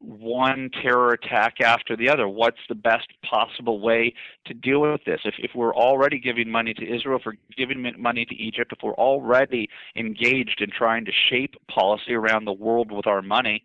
one 0.00 0.70
terror 0.82 1.12
attack 1.12 1.60
after 1.60 1.96
the 1.96 2.08
other. 2.08 2.28
What's 2.28 2.60
the 2.68 2.74
best 2.74 3.08
possible 3.28 3.80
way 3.80 4.14
to 4.46 4.54
deal 4.54 4.80
with 4.80 5.04
this? 5.04 5.20
If, 5.24 5.34
if 5.38 5.50
we're 5.54 5.74
already 5.74 6.18
giving 6.18 6.50
money 6.50 6.72
to 6.74 6.84
Israel, 6.84 7.18
if 7.18 7.26
we're 7.26 7.32
giving 7.56 7.94
money 7.98 8.24
to 8.24 8.34
Egypt, 8.34 8.72
if 8.72 8.78
we're 8.82 8.94
already 8.94 9.68
engaged 9.96 10.60
in 10.60 10.70
trying 10.70 11.04
to 11.04 11.12
shape 11.30 11.54
policy 11.68 12.14
around 12.14 12.44
the 12.44 12.52
world 12.52 12.92
with 12.92 13.06
our 13.06 13.22
money, 13.22 13.64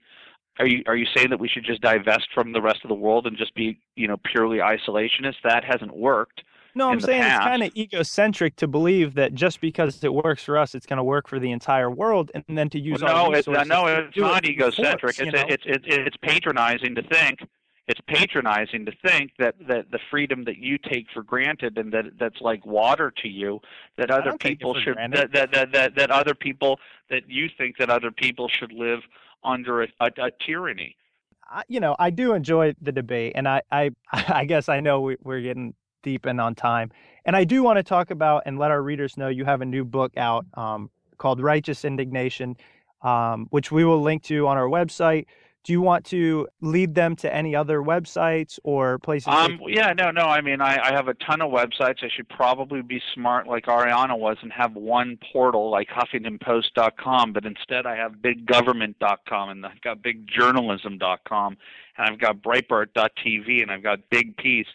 are 0.60 0.68
you 0.68 0.84
are 0.86 0.96
you 0.96 1.08
saying 1.16 1.30
that 1.32 1.40
we 1.40 1.48
should 1.48 1.66
just 1.66 1.82
divest 1.82 2.28
from 2.34 2.52
the 2.54 2.62
rest 2.62 2.80
of 2.84 2.90
the 2.90 2.96
world 2.96 3.26
and 3.26 3.38
just 3.38 3.56
be 3.56 3.80
you 3.96 4.08
know 4.08 4.18
purely 4.18 4.58
isolationist? 4.58 5.36
That 5.44 5.64
hasn't 5.64 5.96
worked. 5.96 6.44
No, 6.76 6.90
I'm 6.90 7.00
saying 7.00 7.22
past. 7.22 7.42
it's 7.42 7.48
kind 7.48 7.64
of 7.64 7.76
egocentric 7.76 8.56
to 8.58 8.68
believe 8.68 9.14
that 9.16 9.34
just 9.34 9.62
because 9.62 10.04
it 10.04 10.14
works 10.14 10.44
for 10.44 10.58
us, 10.58 10.74
it's 10.74 10.86
going 10.86 10.98
to 10.98 11.04
work 11.04 11.28
for 11.28 11.40
the 11.40 11.52
entire 11.52 11.90
world, 11.90 12.32
and 12.34 12.44
then 12.48 12.70
to 12.72 12.80
use 12.80 13.02
well, 13.02 13.32
no, 13.32 13.38
it's, 13.38 13.48
uh, 13.48 13.64
no, 13.64 13.88
it's 13.88 14.18
not 14.18 14.44
it 14.44 14.52
egocentric. 14.52 15.16
Force, 15.16 15.20
it's, 15.20 15.44
it's, 15.50 15.64
it's 15.66 15.86
it's 15.88 16.18
patronizing 16.18 16.96
to 16.96 17.04
think 17.04 17.40
it's 17.88 18.00
patronizing 18.08 18.86
to 18.86 18.92
think 19.06 19.32
that, 19.40 19.56
that 19.68 19.92
the 19.92 20.00
freedom 20.10 20.46
that 20.46 20.58
you 20.58 20.78
take 20.78 21.08
for 21.14 21.22
granted 21.22 21.78
and 21.78 21.92
that 21.92 22.06
that's 22.20 22.40
like 22.40 22.66
water 22.66 23.12
to 23.18 23.28
you 23.28 23.60
that 23.98 24.10
other 24.10 24.38
people 24.38 24.74
should 24.80 24.96
that, 24.96 25.32
that, 25.34 25.52
that, 25.52 25.72
that 25.74 25.96
that 25.96 26.12
other 26.12 26.34
people 26.34 26.80
that 27.10 27.24
you 27.28 27.50
think 27.58 27.78
that 27.78 27.90
other 27.90 28.12
people 28.12 28.48
should 28.48 28.72
live 28.72 29.00
under 29.44 29.84
a, 29.84 29.88
a, 30.00 30.10
a 30.18 30.32
tyranny. 30.46 30.96
I, 31.50 31.64
you 31.68 31.82
know, 31.82 31.96
I 32.00 32.10
do 32.10 32.34
enjoy 32.34 32.74
the 32.82 32.94
debate, 32.94 33.34
and 33.36 33.48
I 33.48 33.62
I, 33.72 33.92
I 34.12 34.46
guess 34.46 34.70
I 34.70 34.80
know 34.80 35.02
we, 35.02 35.18
we're 35.22 35.42
getting 35.42 35.74
deep 36.04 36.26
and 36.26 36.40
on 36.40 36.54
time. 36.54 36.92
And 37.26 37.36
I 37.36 37.44
do 37.44 37.64
want 37.64 37.78
to 37.78 37.84
talk 37.84 38.12
about 38.12 38.44
and 38.46 38.60
let 38.60 38.70
our 38.70 38.82
readers 38.82 39.18
know 39.18 39.30
you 39.30 39.46
have 39.46 39.62
a 39.62 39.66
new 39.66 39.84
book 39.84 40.14
out 40.18 40.46
um, 40.54 40.90
called 41.18 41.42
Righteous 41.42 41.86
Indignation, 41.86 42.56
um, 43.02 43.48
which 43.50 43.72
we 43.72 43.86
will 43.86 44.02
link 44.02 44.24
to 44.24 44.48
on 44.48 44.58
our 44.58 44.68
website. 44.68 45.26
Do 45.64 45.72
you 45.72 45.80
want 45.80 46.04
to 46.08 46.50
lead 46.60 46.94
them 46.94 47.16
to 47.18 47.34
any 47.34 47.56
other 47.56 47.80
websites 47.80 48.60
or 48.66 49.00
places? 49.00 49.30
Um, 49.30 49.62
yeah, 49.66 49.94
no, 49.94 50.12
no. 50.12 50.24
I 50.24 50.42
mean, 50.42 50.60
I, 50.60 50.78
I 50.78 50.92
have 50.94 51.08
a 51.08 51.14
ton 51.14 51.42
of 51.42 51.52
websites. 51.52 52.04
I 52.04 52.10
should 52.14 52.28
probably 52.28 52.82
be 52.82 53.02
smart 53.14 53.48
like 53.48 53.68
Arianna 53.68 54.20
was 54.20 54.36
and 54.42 54.52
have 54.52 54.76
one 54.76 55.18
portal 55.32 55.72
like 55.72 55.88
HuffingtonPost.com, 55.88 57.32
but 57.32 57.46
instead 57.46 57.86
I 57.86 57.96
have 57.96 58.16
BigGovernment.com 58.16 59.50
and 59.50 59.66
I've 59.66 59.80
got 59.80 60.00
BigJournalism.com 60.02 61.58
and 61.98 62.10
I've 62.10 62.20
got 62.20 62.42
Breitbart.tv 62.42 63.62
and 63.62 63.72
I've 63.72 63.84
got 63.84 64.00
Big 64.10 64.36
Peace 64.36 64.68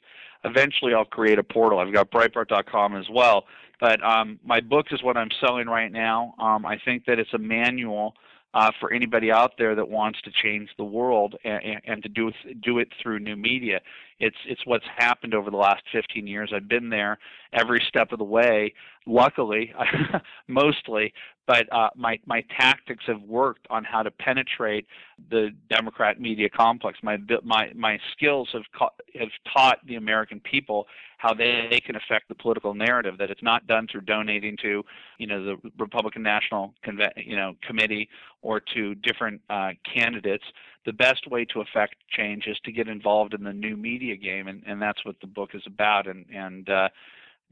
eventually 0.44 0.94
I'll 0.94 1.04
create 1.04 1.38
a 1.38 1.44
portal. 1.44 1.78
I've 1.78 1.92
got 1.92 2.10
Breitbart.com 2.10 2.96
as 2.96 3.06
well. 3.10 3.44
But 3.80 4.02
um, 4.04 4.40
my 4.44 4.60
book 4.60 4.86
is 4.90 5.02
what 5.02 5.16
I'm 5.16 5.30
selling 5.40 5.68
right 5.68 5.92
now. 5.92 6.34
Um, 6.38 6.66
I 6.66 6.78
think 6.84 7.04
that 7.06 7.18
it's 7.18 7.32
a 7.32 7.38
manual 7.38 8.14
uh, 8.54 8.70
for 8.80 8.92
anybody 8.92 9.30
out 9.30 9.52
there 9.58 9.74
that 9.74 9.88
wants 9.88 10.20
to 10.22 10.30
change 10.30 10.70
the 10.78 10.84
world 10.84 11.36
and, 11.44 11.80
and 11.86 12.02
to 12.02 12.08
do 12.08 12.32
do 12.62 12.78
it 12.78 12.88
through 13.00 13.18
new 13.18 13.36
media. 13.36 13.80
It's 14.18 14.36
it's 14.46 14.64
what's 14.64 14.86
happened 14.96 15.34
over 15.34 15.50
the 15.50 15.56
last 15.56 15.82
15 15.92 16.26
years. 16.26 16.50
I've 16.54 16.68
been 16.68 16.88
there 16.88 17.18
every 17.52 17.84
step 17.86 18.10
of 18.10 18.18
the 18.18 18.24
way. 18.24 18.72
Luckily, 19.06 19.72
mostly, 20.48 21.12
but 21.48 21.66
uh, 21.72 21.88
my 21.96 22.20
my 22.26 22.44
tactics 22.60 23.04
have 23.06 23.22
worked 23.22 23.66
on 23.70 23.82
how 23.82 24.02
to 24.02 24.10
penetrate 24.10 24.86
the 25.30 25.48
Democrat 25.70 26.20
media 26.20 26.48
complex. 26.50 26.98
My 27.02 27.16
my 27.42 27.72
my 27.74 27.98
skills 28.12 28.50
have 28.52 28.64
ca- 28.78 28.90
have 29.18 29.30
taught 29.52 29.78
the 29.86 29.94
American 29.94 30.40
people 30.40 30.86
how 31.16 31.34
they, 31.34 31.66
they 31.68 31.80
can 31.80 31.96
affect 31.96 32.28
the 32.28 32.34
political 32.34 32.74
narrative. 32.74 33.16
That 33.18 33.30
it's 33.30 33.42
not 33.42 33.66
done 33.66 33.88
through 33.90 34.02
donating 34.02 34.58
to 34.58 34.84
you 35.16 35.26
know 35.26 35.42
the 35.42 35.70
Republican 35.78 36.22
National 36.22 36.74
Conve- 36.86 37.26
you 37.26 37.34
know 37.34 37.56
Committee 37.66 38.10
or 38.42 38.60
to 38.74 38.94
different 38.96 39.40
uh, 39.48 39.70
candidates. 39.92 40.44
The 40.84 40.92
best 40.92 41.26
way 41.30 41.46
to 41.46 41.60
affect 41.62 41.96
change 42.10 42.46
is 42.46 42.58
to 42.64 42.72
get 42.72 42.88
involved 42.88 43.32
in 43.32 43.42
the 43.42 43.52
new 43.54 43.76
media 43.76 44.16
game, 44.16 44.48
and, 44.48 44.62
and 44.66 44.80
that's 44.80 45.02
what 45.04 45.16
the 45.22 45.26
book 45.26 45.50
is 45.54 45.62
about. 45.66 46.06
And 46.06 46.26
and 46.30 46.68
uh, 46.68 46.88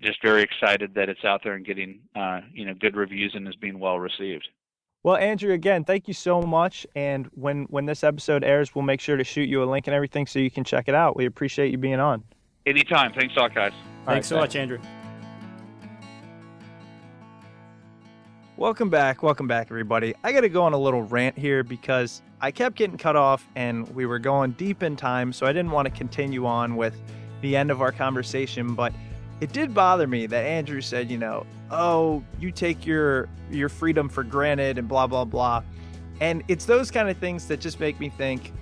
just 0.01 0.23
very 0.23 0.43
excited 0.43 0.95
that 0.95 1.09
it's 1.09 1.25
out 1.25 1.43
there 1.43 1.55
and 1.55 1.65
getting 1.65 2.01
uh, 2.15 2.41
you 2.53 2.65
know 2.65 2.75
good 2.75 2.97
reviews 2.97 3.33
and 3.35 3.47
is 3.49 3.57
being 3.57 3.79
well 3.79 3.99
received. 3.99 4.49
Well, 5.03 5.17
Andrew, 5.17 5.53
again, 5.53 5.85
thank 5.85 6.09
you 6.09 6.15
so 6.15 6.43
much. 6.43 6.87
And 6.95 7.27
when 7.35 7.65
when 7.65 7.87
this 7.87 8.03
episode 8.05 8.45
airs, 8.45 8.75
we'll 8.75 8.85
make 8.85 9.01
sure 9.01 9.17
to 9.17 9.25
shoot 9.25 9.49
you 9.49 9.63
a 9.63 9.67
link 9.67 9.87
and 9.87 9.95
everything 9.95 10.27
so 10.27 10.39
you 10.39 10.51
can 10.51 10.65
check 10.65 10.89
it 10.89 10.95
out. 10.95 11.17
We 11.17 11.27
appreciate 11.27 11.71
you 11.71 11.79
being 11.79 12.01
on. 12.01 12.25
Anytime. 12.67 13.13
Thanks 13.13 13.37
a 13.37 13.41
lot, 13.41 13.55
guys. 13.55 13.73
Thanks 13.73 14.07
right, 14.07 14.25
so 14.25 14.37
thanks. 14.37 14.55
much, 14.55 14.61
Andrew. 14.61 14.79
Welcome 18.57 18.89
back. 18.89 19.23
Welcome 19.23 19.47
back, 19.47 19.69
everybody. 19.71 20.15
I 20.25 20.33
got 20.33 20.41
to 20.41 20.49
go 20.49 20.63
on 20.63 20.73
a 20.73 20.79
little 20.79 21.03
rant 21.03 21.39
here 21.39 21.63
because 21.63 22.23
I 22.41 22.51
kept 22.51 22.75
getting 22.75 22.97
cut 22.97 23.15
off 23.15 23.47
and 23.55 23.87
we 23.95 24.07
were 24.07 24.19
going 24.19 24.53
deep 24.53 24.83
in 24.83 24.97
time, 24.97 25.33
so 25.33 25.47
I 25.47 25.53
didn't 25.53 25.73
want 25.73 25.87
to 25.87 25.93
continue 25.93 26.47
on 26.47 26.75
with 26.75 26.97
the 27.43 27.55
end 27.55 27.71
of 27.71 27.83
our 27.83 27.93
conversation. 27.93 28.75
But 28.75 28.95
it 29.41 29.53
did 29.53 29.75
bother 29.75 30.07
me 30.07 30.27
that 30.27 30.45
Andrew 30.45 30.81
said, 30.81 31.11
you 31.11 31.19
know, 31.19 31.47
oh, 31.71 32.23
you 32.39 32.51
take 32.51 32.87
your 32.87 33.29
your 33.51 33.69
freedom 33.69 34.09
for 34.09 34.25
granted 34.25 34.79
and 34.79 34.89
blah 34.89 35.07
blah 35.07 35.25
blah. 35.25 35.63
And 36.21 36.43
it's 36.49 36.65
those 36.65 36.91
kind 36.91 37.09
of 37.11 37.19
things 37.19 37.47
that 37.49 37.61
just 37.61 37.79
make 37.79 38.01
me 38.01 38.09
think 38.09 38.53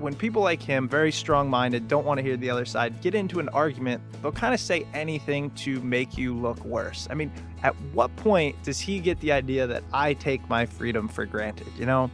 when 0.00 0.14
people 0.14 0.42
like 0.42 0.62
him, 0.62 0.88
very 0.88 1.12
strong 1.12 1.48
minded, 1.50 1.86
don't 1.86 2.06
want 2.06 2.18
to 2.18 2.24
hear 2.24 2.36
the 2.36 2.48
other 2.48 2.64
side, 2.64 3.00
get 3.02 3.14
into 3.14 3.38
an 3.38 3.48
argument, 3.50 4.02
they'll 4.22 4.32
kind 4.32 4.54
of 4.54 4.60
say 4.60 4.86
anything 4.94 5.50
to 5.50 5.80
make 5.82 6.16
you 6.16 6.34
look 6.34 6.64
worse. 6.64 7.06
I 7.10 7.14
mean, 7.14 7.30
at 7.62 7.74
what 7.92 8.14
point 8.16 8.60
does 8.62 8.80
he 8.80 8.98
get 8.98 9.20
the 9.20 9.30
idea 9.30 9.66
that 9.66 9.84
I 9.92 10.14
take 10.14 10.48
my 10.48 10.64
freedom 10.64 11.06
for 11.06 11.26
granted, 11.26 11.68
you 11.76 11.84
know? 11.84 12.10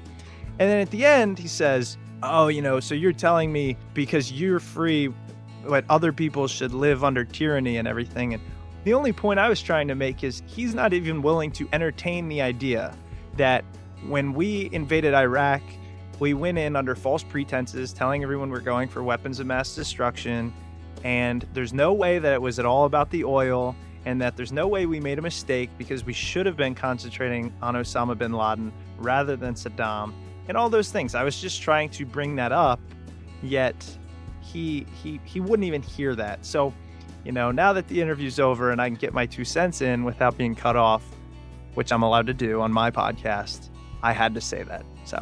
And 0.58 0.70
then 0.70 0.80
at 0.80 0.90
the 0.90 1.04
end, 1.04 1.38
he 1.38 1.48
says, 1.48 1.96
Oh, 2.22 2.48
you 2.48 2.62
know, 2.62 2.80
so 2.80 2.94
you're 2.94 3.12
telling 3.12 3.52
me 3.52 3.76
because 3.94 4.32
you're 4.32 4.58
free, 4.58 5.12
but 5.68 5.84
other 5.88 6.12
people 6.12 6.48
should 6.48 6.72
live 6.72 7.04
under 7.04 7.24
tyranny 7.24 7.76
and 7.76 7.86
everything. 7.86 8.34
And 8.34 8.42
the 8.84 8.94
only 8.94 9.12
point 9.12 9.40
I 9.40 9.48
was 9.48 9.60
trying 9.60 9.88
to 9.88 9.94
make 9.94 10.22
is 10.22 10.42
he's 10.46 10.74
not 10.74 10.92
even 10.92 11.22
willing 11.22 11.50
to 11.52 11.68
entertain 11.72 12.28
the 12.28 12.40
idea 12.42 12.96
that 13.36 13.64
when 14.06 14.32
we 14.32 14.68
invaded 14.72 15.14
Iraq, 15.14 15.62
we 16.18 16.34
went 16.34 16.58
in 16.58 16.76
under 16.76 16.94
false 16.94 17.22
pretenses, 17.22 17.92
telling 17.92 18.22
everyone 18.22 18.50
we're 18.50 18.60
going 18.60 18.88
for 18.88 19.02
weapons 19.02 19.40
of 19.40 19.46
mass 19.46 19.74
destruction. 19.74 20.52
And 21.04 21.46
there's 21.52 21.72
no 21.72 21.92
way 21.92 22.18
that 22.18 22.32
it 22.32 22.40
was 22.40 22.58
at 22.58 22.64
all 22.64 22.84
about 22.84 23.10
the 23.10 23.24
oil, 23.24 23.76
and 24.06 24.20
that 24.22 24.36
there's 24.36 24.52
no 24.52 24.68
way 24.68 24.86
we 24.86 25.00
made 25.00 25.18
a 25.18 25.22
mistake 25.22 25.68
because 25.76 26.04
we 26.04 26.12
should 26.12 26.46
have 26.46 26.56
been 26.56 26.74
concentrating 26.74 27.52
on 27.60 27.74
Osama 27.74 28.16
bin 28.16 28.32
Laden 28.32 28.72
rather 28.98 29.36
than 29.36 29.54
Saddam, 29.54 30.14
and 30.48 30.56
all 30.56 30.70
those 30.70 30.90
things. 30.90 31.14
I 31.14 31.24
was 31.24 31.40
just 31.40 31.60
trying 31.60 31.90
to 31.90 32.06
bring 32.06 32.36
that 32.36 32.52
up, 32.52 32.80
yet 33.42 33.74
he 34.52 34.86
he 35.02 35.20
he 35.24 35.40
wouldn't 35.40 35.66
even 35.66 35.82
hear 35.82 36.14
that. 36.14 36.44
So, 36.46 36.72
you 37.24 37.32
know, 37.32 37.50
now 37.50 37.72
that 37.72 37.88
the 37.88 38.00
interview's 38.00 38.38
over 38.40 38.70
and 38.70 38.80
I 38.80 38.88
can 38.88 38.96
get 38.96 39.12
my 39.12 39.26
two 39.26 39.44
cents 39.44 39.80
in 39.82 40.04
without 40.04 40.36
being 40.38 40.54
cut 40.54 40.76
off, 40.76 41.02
which 41.74 41.92
I'm 41.92 42.02
allowed 42.02 42.26
to 42.28 42.34
do 42.34 42.60
on 42.60 42.72
my 42.72 42.90
podcast, 42.90 43.68
I 44.02 44.12
had 44.12 44.34
to 44.34 44.40
say 44.40 44.62
that. 44.62 44.84
So 45.04 45.16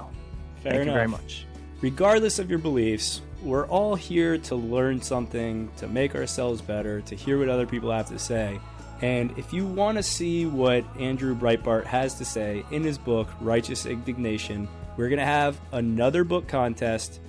Fair 0.62 0.72
Thank 0.72 0.82
enough. 0.82 0.86
you 0.86 0.92
very 0.92 1.08
much. 1.08 1.46
regardless 1.80 2.38
of 2.38 2.48
your 2.50 2.58
beliefs, 2.58 3.20
we're 3.42 3.66
all 3.66 3.94
here 3.94 4.38
to 4.38 4.54
learn 4.54 5.02
something, 5.02 5.70
to 5.76 5.86
make 5.86 6.14
ourselves 6.14 6.62
better, 6.62 7.00
to 7.02 7.14
hear 7.14 7.38
what 7.38 7.48
other 7.50 7.66
people 7.66 7.90
have 7.90 8.08
to 8.08 8.18
say. 8.18 8.58
And 9.02 9.36
if 9.38 9.52
you 9.52 9.66
want 9.66 9.98
to 9.98 10.02
see 10.02 10.46
what 10.46 10.84
Andrew 10.98 11.34
Breitbart 11.36 11.84
has 11.84 12.14
to 12.14 12.24
say 12.24 12.64
in 12.70 12.82
his 12.82 12.96
book, 12.96 13.28
Righteous 13.40 13.84
Indignation, 13.84 14.66
we're 14.96 15.08
going 15.08 15.18
to 15.18 15.26
have 15.26 15.60
another 15.72 16.24
book 16.24 16.48
contest. 16.48 17.20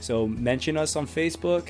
So 0.00 0.26
mention 0.26 0.76
us 0.76 0.96
on 0.96 1.06
Facebook, 1.06 1.68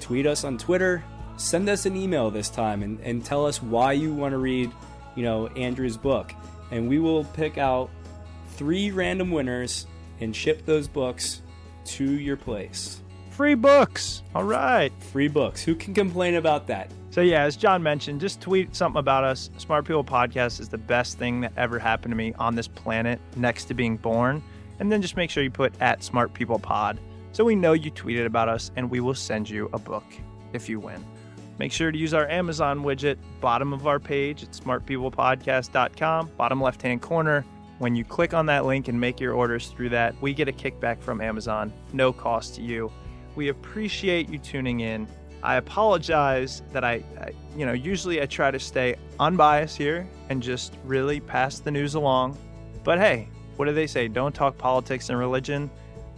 tweet 0.00 0.26
us 0.26 0.44
on 0.44 0.58
Twitter, 0.58 1.02
send 1.36 1.68
us 1.68 1.86
an 1.86 1.96
email 1.96 2.30
this 2.30 2.48
time 2.48 2.82
and, 2.82 3.00
and 3.00 3.24
tell 3.24 3.46
us 3.46 3.62
why 3.62 3.92
you 3.92 4.14
want 4.14 4.32
to 4.32 4.38
read, 4.38 4.70
you 5.14 5.22
know, 5.22 5.48
Andrew's 5.48 5.96
book. 5.96 6.32
And 6.70 6.88
we 6.88 6.98
will 6.98 7.24
pick 7.24 7.58
out 7.58 7.90
three 8.50 8.90
random 8.90 9.30
winners 9.30 9.86
and 10.20 10.34
ship 10.34 10.64
those 10.64 10.88
books 10.88 11.42
to 11.84 12.04
your 12.04 12.36
place. 12.36 13.00
Free 13.30 13.54
books. 13.54 14.22
All 14.34 14.44
right. 14.44 14.90
Free 15.12 15.28
books. 15.28 15.62
Who 15.62 15.74
can 15.74 15.92
complain 15.92 16.36
about 16.36 16.66
that? 16.68 16.90
So 17.10 17.20
yeah, 17.20 17.42
as 17.42 17.56
John 17.56 17.82
mentioned, 17.82 18.20
just 18.20 18.40
tweet 18.40 18.74
something 18.74 18.98
about 18.98 19.24
us. 19.24 19.50
Smart 19.58 19.84
People 19.84 20.04
Podcast 20.04 20.60
is 20.60 20.68
the 20.68 20.78
best 20.78 21.18
thing 21.18 21.42
that 21.42 21.52
ever 21.56 21.78
happened 21.78 22.12
to 22.12 22.16
me 22.16 22.34
on 22.38 22.54
this 22.54 22.68
planet 22.68 23.20
next 23.36 23.66
to 23.66 23.74
being 23.74 23.96
born. 23.96 24.42
And 24.78 24.90
then 24.90 25.02
just 25.02 25.16
make 25.16 25.30
sure 25.30 25.42
you 25.42 25.50
put 25.50 25.74
at 25.80 26.02
Smart 26.02 26.32
People 26.32 26.58
Pod 26.58 26.98
so 27.36 27.44
we 27.44 27.54
know 27.54 27.74
you 27.74 27.90
tweeted 27.90 28.24
about 28.24 28.48
us 28.48 28.70
and 28.76 28.90
we 28.90 28.98
will 28.98 29.14
send 29.14 29.50
you 29.50 29.68
a 29.74 29.78
book 29.78 30.04
if 30.54 30.70
you 30.70 30.80
win. 30.80 31.04
Make 31.58 31.70
sure 31.70 31.92
to 31.92 31.98
use 31.98 32.14
our 32.14 32.26
Amazon 32.30 32.82
widget, 32.82 33.18
bottom 33.42 33.74
of 33.74 33.86
our 33.86 34.00
page 34.00 34.42
at 34.42 34.52
smartpeoplepodcast.com, 34.52 36.30
bottom 36.38 36.62
left 36.62 36.80
hand 36.80 37.02
corner. 37.02 37.44
When 37.78 37.94
you 37.94 38.04
click 38.04 38.32
on 38.32 38.46
that 38.46 38.64
link 38.64 38.88
and 38.88 38.98
make 38.98 39.20
your 39.20 39.34
orders 39.34 39.68
through 39.68 39.90
that, 39.90 40.14
we 40.22 40.32
get 40.32 40.48
a 40.48 40.52
kickback 40.52 40.98
from 41.02 41.20
Amazon, 41.20 41.74
no 41.92 42.10
cost 42.10 42.54
to 42.54 42.62
you. 42.62 42.90
We 43.34 43.48
appreciate 43.48 44.30
you 44.30 44.38
tuning 44.38 44.80
in. 44.80 45.06
I 45.42 45.56
apologize 45.56 46.62
that 46.72 46.84
I, 46.84 47.04
I, 47.20 47.32
you 47.54 47.66
know, 47.66 47.74
usually 47.74 48.22
I 48.22 48.24
try 48.24 48.50
to 48.50 48.58
stay 48.58 48.96
unbiased 49.20 49.76
here 49.76 50.08
and 50.30 50.42
just 50.42 50.72
really 50.86 51.20
pass 51.20 51.58
the 51.58 51.70
news 51.70 51.96
along. 51.96 52.38
But 52.82 52.98
hey, 52.98 53.28
what 53.56 53.66
do 53.66 53.74
they 53.74 53.86
say? 53.86 54.08
Don't 54.08 54.34
talk 54.34 54.56
politics 54.56 55.10
and 55.10 55.18
religion. 55.18 55.70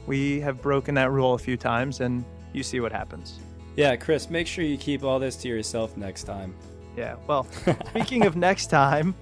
We 0.09 0.41
have 0.41 0.63
broken 0.63 0.95
that 0.95 1.11
rule 1.11 1.35
a 1.35 1.39
few 1.39 1.59
times 1.59 2.01
and 2.01 2.25
you 2.55 2.63
see 2.63 2.81
what 2.81 2.93
happens. 2.93 3.39
Yeah, 3.77 3.95
Chris, 3.95 4.31
make 4.31 4.47
sure 4.47 4.65
you 4.65 4.79
keep 4.79 5.05
all 5.05 5.19
this 5.19 5.37
to 5.37 5.49
yourself 5.49 5.99
next 5.99 6.25
time. 6.25 6.55
Yeah, 6.97 7.17
well, 7.27 7.47
speaking 7.91 8.25
of 8.25 8.35
next 8.35 8.69
time, 8.69 9.15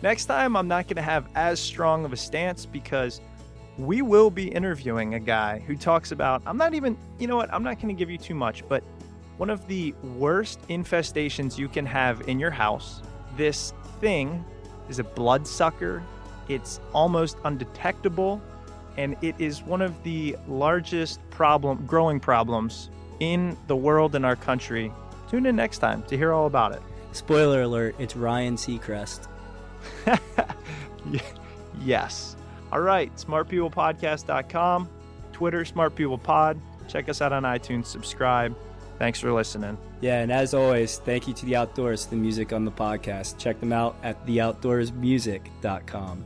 next 0.00 0.24
time 0.24 0.56
I'm 0.56 0.66
not 0.66 0.86
going 0.86 0.96
to 0.96 1.02
have 1.02 1.26
as 1.34 1.60
strong 1.60 2.06
of 2.06 2.14
a 2.14 2.16
stance 2.16 2.64
because 2.64 3.20
we 3.76 4.00
will 4.00 4.30
be 4.30 4.48
interviewing 4.48 5.12
a 5.12 5.20
guy 5.20 5.58
who 5.58 5.76
talks 5.76 6.10
about, 6.10 6.40
I'm 6.46 6.56
not 6.56 6.72
even, 6.72 6.96
you 7.18 7.26
know 7.26 7.36
what, 7.36 7.52
I'm 7.52 7.62
not 7.62 7.76
going 7.76 7.94
to 7.94 7.98
give 7.98 8.08
you 8.08 8.16
too 8.16 8.34
much, 8.34 8.66
but 8.66 8.82
one 9.36 9.50
of 9.50 9.66
the 9.68 9.94
worst 10.16 10.66
infestations 10.68 11.58
you 11.58 11.68
can 11.68 11.84
have 11.84 12.26
in 12.28 12.40
your 12.40 12.50
house. 12.50 13.02
This 13.36 13.74
thing 14.00 14.42
is 14.88 15.00
a 15.00 15.04
bloodsucker. 15.04 16.02
It's 16.48 16.80
almost 16.94 17.36
undetectable, 17.44 18.40
and 18.96 19.16
it 19.22 19.34
is 19.38 19.62
one 19.62 19.82
of 19.82 20.02
the 20.02 20.36
largest 20.48 21.20
problem, 21.30 21.84
growing 21.86 22.20
problems 22.20 22.90
in 23.20 23.56
the 23.66 23.76
world 23.76 24.14
and 24.14 24.24
our 24.24 24.36
country. 24.36 24.92
Tune 25.30 25.46
in 25.46 25.56
next 25.56 25.78
time 25.78 26.02
to 26.04 26.16
hear 26.16 26.32
all 26.32 26.46
about 26.46 26.72
it. 26.72 26.82
Spoiler 27.12 27.62
alert, 27.62 27.94
it's 27.98 28.16
Ryan 28.16 28.56
Seacrest. 28.56 29.28
yes. 31.80 32.36
All 32.72 32.80
right, 32.80 33.14
smartpeoplepodcast.com, 33.16 34.88
Twitter, 35.32 35.64
smartpeoplepod. 35.64 36.60
Check 36.88 37.08
us 37.08 37.20
out 37.20 37.32
on 37.32 37.42
iTunes, 37.44 37.86
subscribe. 37.86 38.56
Thanks 38.98 39.18
for 39.18 39.32
listening. 39.32 39.78
Yeah, 40.00 40.20
and 40.20 40.30
as 40.30 40.54
always, 40.54 40.98
thank 40.98 41.26
you 41.26 41.34
to 41.34 41.46
The 41.46 41.56
Outdoors, 41.56 42.06
the 42.06 42.16
music 42.16 42.52
on 42.52 42.64
the 42.64 42.70
podcast. 42.70 43.38
Check 43.38 43.58
them 43.60 43.72
out 43.72 43.96
at 44.02 44.24
theoutdoorsmusic.com. 44.26 46.24